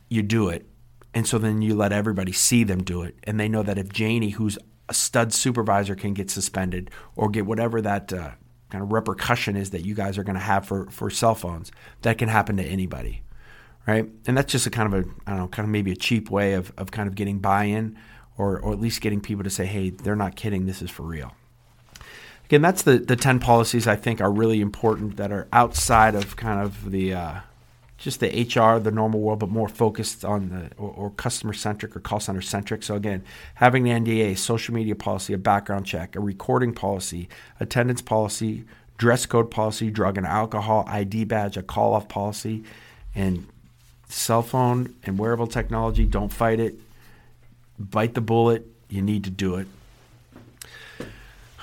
You 0.07 0.21
do 0.21 0.49
it, 0.49 0.67
and 1.13 1.27
so 1.27 1.37
then 1.37 1.61
you 1.61 1.75
let 1.75 1.91
everybody 1.91 2.31
see 2.31 2.63
them 2.63 2.83
do 2.83 3.01
it, 3.01 3.15
and 3.23 3.39
they 3.39 3.49
know 3.49 3.63
that 3.63 3.77
if 3.77 3.89
Janie, 3.89 4.29
who's 4.29 4.57
a 4.87 4.93
stud 4.93 5.33
supervisor, 5.33 5.95
can 5.95 6.13
get 6.13 6.29
suspended 6.29 6.91
or 7.15 7.29
get 7.29 7.45
whatever 7.45 7.81
that 7.81 8.13
uh, 8.13 8.31
kind 8.69 8.83
of 8.83 8.91
repercussion 8.91 9.57
is 9.57 9.71
that 9.71 9.83
you 9.83 9.95
guys 9.95 10.17
are 10.17 10.23
going 10.23 10.35
to 10.35 10.39
have 10.39 10.65
for 10.65 10.85
for 10.91 11.09
cell 11.09 11.35
phones, 11.35 11.71
that 12.03 12.19
can 12.19 12.29
happen 12.29 12.55
to 12.57 12.63
anybody, 12.63 13.23
right? 13.87 14.07
And 14.27 14.37
that's 14.37 14.51
just 14.51 14.67
a 14.67 14.69
kind 14.69 14.93
of 14.93 15.05
a 15.05 15.09
I 15.25 15.31
don't 15.31 15.39
know, 15.39 15.47
kind 15.47 15.65
of 15.65 15.71
maybe 15.71 15.91
a 15.91 15.95
cheap 15.95 16.29
way 16.29 16.53
of 16.53 16.71
of 16.77 16.91
kind 16.91 17.09
of 17.09 17.15
getting 17.15 17.39
buy-in 17.39 17.97
or, 18.37 18.59
or 18.59 18.73
at 18.73 18.79
least 18.79 19.01
getting 19.01 19.21
people 19.21 19.43
to 19.43 19.49
say, 19.49 19.65
hey, 19.65 19.89
they're 19.89 20.15
not 20.15 20.35
kidding, 20.35 20.65
this 20.65 20.81
is 20.81 20.89
for 20.89 21.03
real. 21.03 21.33
Again, 22.45 22.61
that's 22.61 22.83
the, 22.83 22.97
the 22.97 23.15
10 23.15 23.39
policies 23.39 23.87
I 23.87 23.95
think 23.95 24.21
are 24.21 24.31
really 24.31 24.61
important 24.61 25.17
that 25.17 25.31
are 25.31 25.47
outside 25.51 26.15
of 26.15 26.37
kind 26.37 26.61
of 26.61 26.91
the 26.91 27.13
uh, 27.13 27.39
just 27.97 28.19
the 28.19 28.27
HR, 28.27 28.79
the 28.79 28.91
normal 28.91 29.19
world, 29.19 29.39
but 29.39 29.49
more 29.49 29.67
focused 29.67 30.23
on 30.23 30.49
the 30.49 30.69
or, 30.81 30.91
or 30.91 31.09
customer 31.11 31.53
centric 31.53 31.95
or 31.95 31.99
call 31.99 32.19
center 32.19 32.41
centric. 32.41 32.83
So 32.83 32.95
again, 32.95 33.23
having 33.55 33.83
the 33.83 33.89
NDA, 33.89 34.37
social 34.37 34.73
media 34.73 34.95
policy, 34.95 35.33
a 35.33 35.37
background 35.37 35.85
check, 35.85 36.15
a 36.15 36.19
recording 36.19 36.73
policy, 36.73 37.27
attendance 37.59 38.01
policy, 38.01 38.65
dress 38.97 39.25
code 39.25 39.51
policy, 39.51 39.89
drug 39.89 40.17
and 40.17 40.27
alcohol 40.27 40.85
ID 40.87 41.25
badge, 41.25 41.57
a 41.57 41.63
call 41.63 41.93
off 41.93 42.07
policy, 42.07 42.63
and 43.15 43.47
cell 44.07 44.41
phone 44.41 44.95
and 45.03 45.17
wearable 45.17 45.47
technology. 45.47 46.05
Don't 46.05 46.31
fight 46.31 46.59
it 46.59 46.75
bite 47.79 48.13
the 48.13 48.21
bullet. 48.21 48.65
You 48.89 49.01
need 49.01 49.23
to 49.25 49.29
do 49.29 49.55
it. 49.55 49.67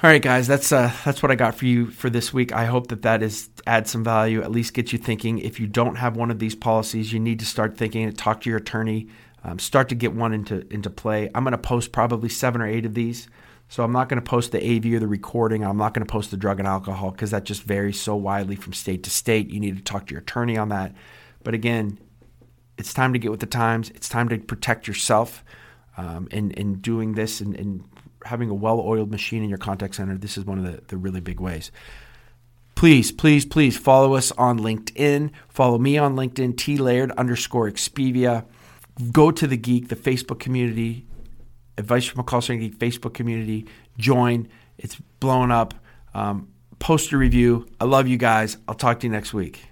All 0.04 0.10
right, 0.10 0.20
guys, 0.20 0.46
that's 0.46 0.70
uh, 0.70 0.92
that's 1.04 1.22
what 1.22 1.32
I 1.32 1.34
got 1.34 1.54
for 1.54 1.64
you 1.64 1.90
for 1.90 2.10
this 2.10 2.30
week. 2.30 2.52
I 2.52 2.66
hope 2.66 2.88
that 2.88 3.02
that 3.02 3.22
is 3.22 3.48
add 3.66 3.88
some 3.88 4.04
value, 4.04 4.42
at 4.42 4.50
least 4.50 4.74
get 4.74 4.92
you 4.92 4.98
thinking. 4.98 5.38
If 5.38 5.58
you 5.58 5.66
don't 5.66 5.96
have 5.96 6.14
one 6.14 6.30
of 6.30 6.38
these 6.38 6.54
policies, 6.54 7.10
you 7.10 7.18
need 7.18 7.38
to 7.38 7.46
start 7.46 7.78
thinking. 7.78 8.04
And 8.04 8.18
talk 8.18 8.42
to 8.42 8.50
your 8.50 8.58
attorney. 8.58 9.08
Um, 9.42 9.58
start 9.58 9.88
to 9.88 9.94
get 9.94 10.12
one 10.12 10.34
into 10.34 10.70
into 10.70 10.90
play. 10.90 11.30
I'm 11.34 11.42
going 11.42 11.52
to 11.52 11.58
post 11.58 11.92
probably 11.92 12.28
seven 12.28 12.60
or 12.60 12.66
eight 12.66 12.84
of 12.84 12.92
these. 12.92 13.28
So 13.70 13.82
I'm 13.82 13.92
not 13.92 14.10
going 14.10 14.22
to 14.22 14.28
post 14.28 14.52
the 14.52 14.58
AV 14.62 14.92
or 14.92 14.98
the 14.98 15.06
recording. 15.08 15.64
I'm 15.64 15.78
not 15.78 15.94
going 15.94 16.06
to 16.06 16.12
post 16.12 16.30
the 16.30 16.36
drug 16.36 16.58
and 16.58 16.68
alcohol 16.68 17.10
because 17.10 17.30
that 17.30 17.44
just 17.44 17.62
varies 17.62 17.98
so 17.98 18.14
widely 18.14 18.56
from 18.56 18.74
state 18.74 19.04
to 19.04 19.10
state. 19.10 19.48
You 19.48 19.58
need 19.58 19.76
to 19.78 19.82
talk 19.82 20.06
to 20.08 20.12
your 20.12 20.20
attorney 20.20 20.58
on 20.58 20.68
that. 20.68 20.94
But 21.42 21.54
again, 21.54 21.98
it's 22.76 22.92
time 22.92 23.14
to 23.14 23.18
get 23.18 23.30
with 23.30 23.40
the 23.40 23.46
times. 23.46 23.88
It's 23.90 24.08
time 24.08 24.28
to 24.28 24.38
protect 24.38 24.86
yourself 24.86 25.42
um, 25.96 26.28
and, 26.30 26.56
and 26.58 26.82
doing 26.82 27.14
this 27.14 27.40
and, 27.40 27.54
and 27.54 27.84
having 28.24 28.50
a 28.50 28.54
well 28.54 28.80
oiled 28.80 29.10
machine 29.10 29.42
in 29.42 29.48
your 29.48 29.58
contact 29.58 29.94
center, 29.94 30.16
this 30.16 30.36
is 30.36 30.44
one 30.44 30.58
of 30.58 30.64
the, 30.64 30.82
the 30.88 30.96
really 30.96 31.20
big 31.20 31.40
ways. 31.40 31.70
Please, 32.74 33.12
please, 33.12 33.44
please 33.46 33.76
follow 33.76 34.14
us 34.14 34.32
on 34.32 34.58
LinkedIn. 34.58 35.30
Follow 35.48 35.78
me 35.78 35.96
on 35.96 36.16
LinkedIn, 36.16 36.56
T 36.56 36.76
Laird 36.76 37.12
underscore 37.12 37.70
Expivia. 37.70 38.44
Go 39.12 39.30
to 39.30 39.46
the 39.46 39.56
Geek, 39.56 39.88
the 39.88 39.96
Facebook 39.96 40.38
community, 40.38 41.06
Advice 41.76 42.04
from 42.06 42.20
a 42.20 42.24
Call 42.24 42.40
Center 42.40 42.60
Geek 42.60 42.78
Facebook 42.78 43.14
community. 43.14 43.66
Join. 43.98 44.48
It's 44.78 44.96
blowing 45.20 45.50
up. 45.50 45.74
Um, 46.14 46.48
post 46.78 47.12
a 47.12 47.16
review. 47.16 47.66
I 47.80 47.84
love 47.84 48.06
you 48.06 48.16
guys. 48.16 48.56
I'll 48.68 48.74
talk 48.74 49.00
to 49.00 49.06
you 49.06 49.12
next 49.12 49.34
week. 49.34 49.64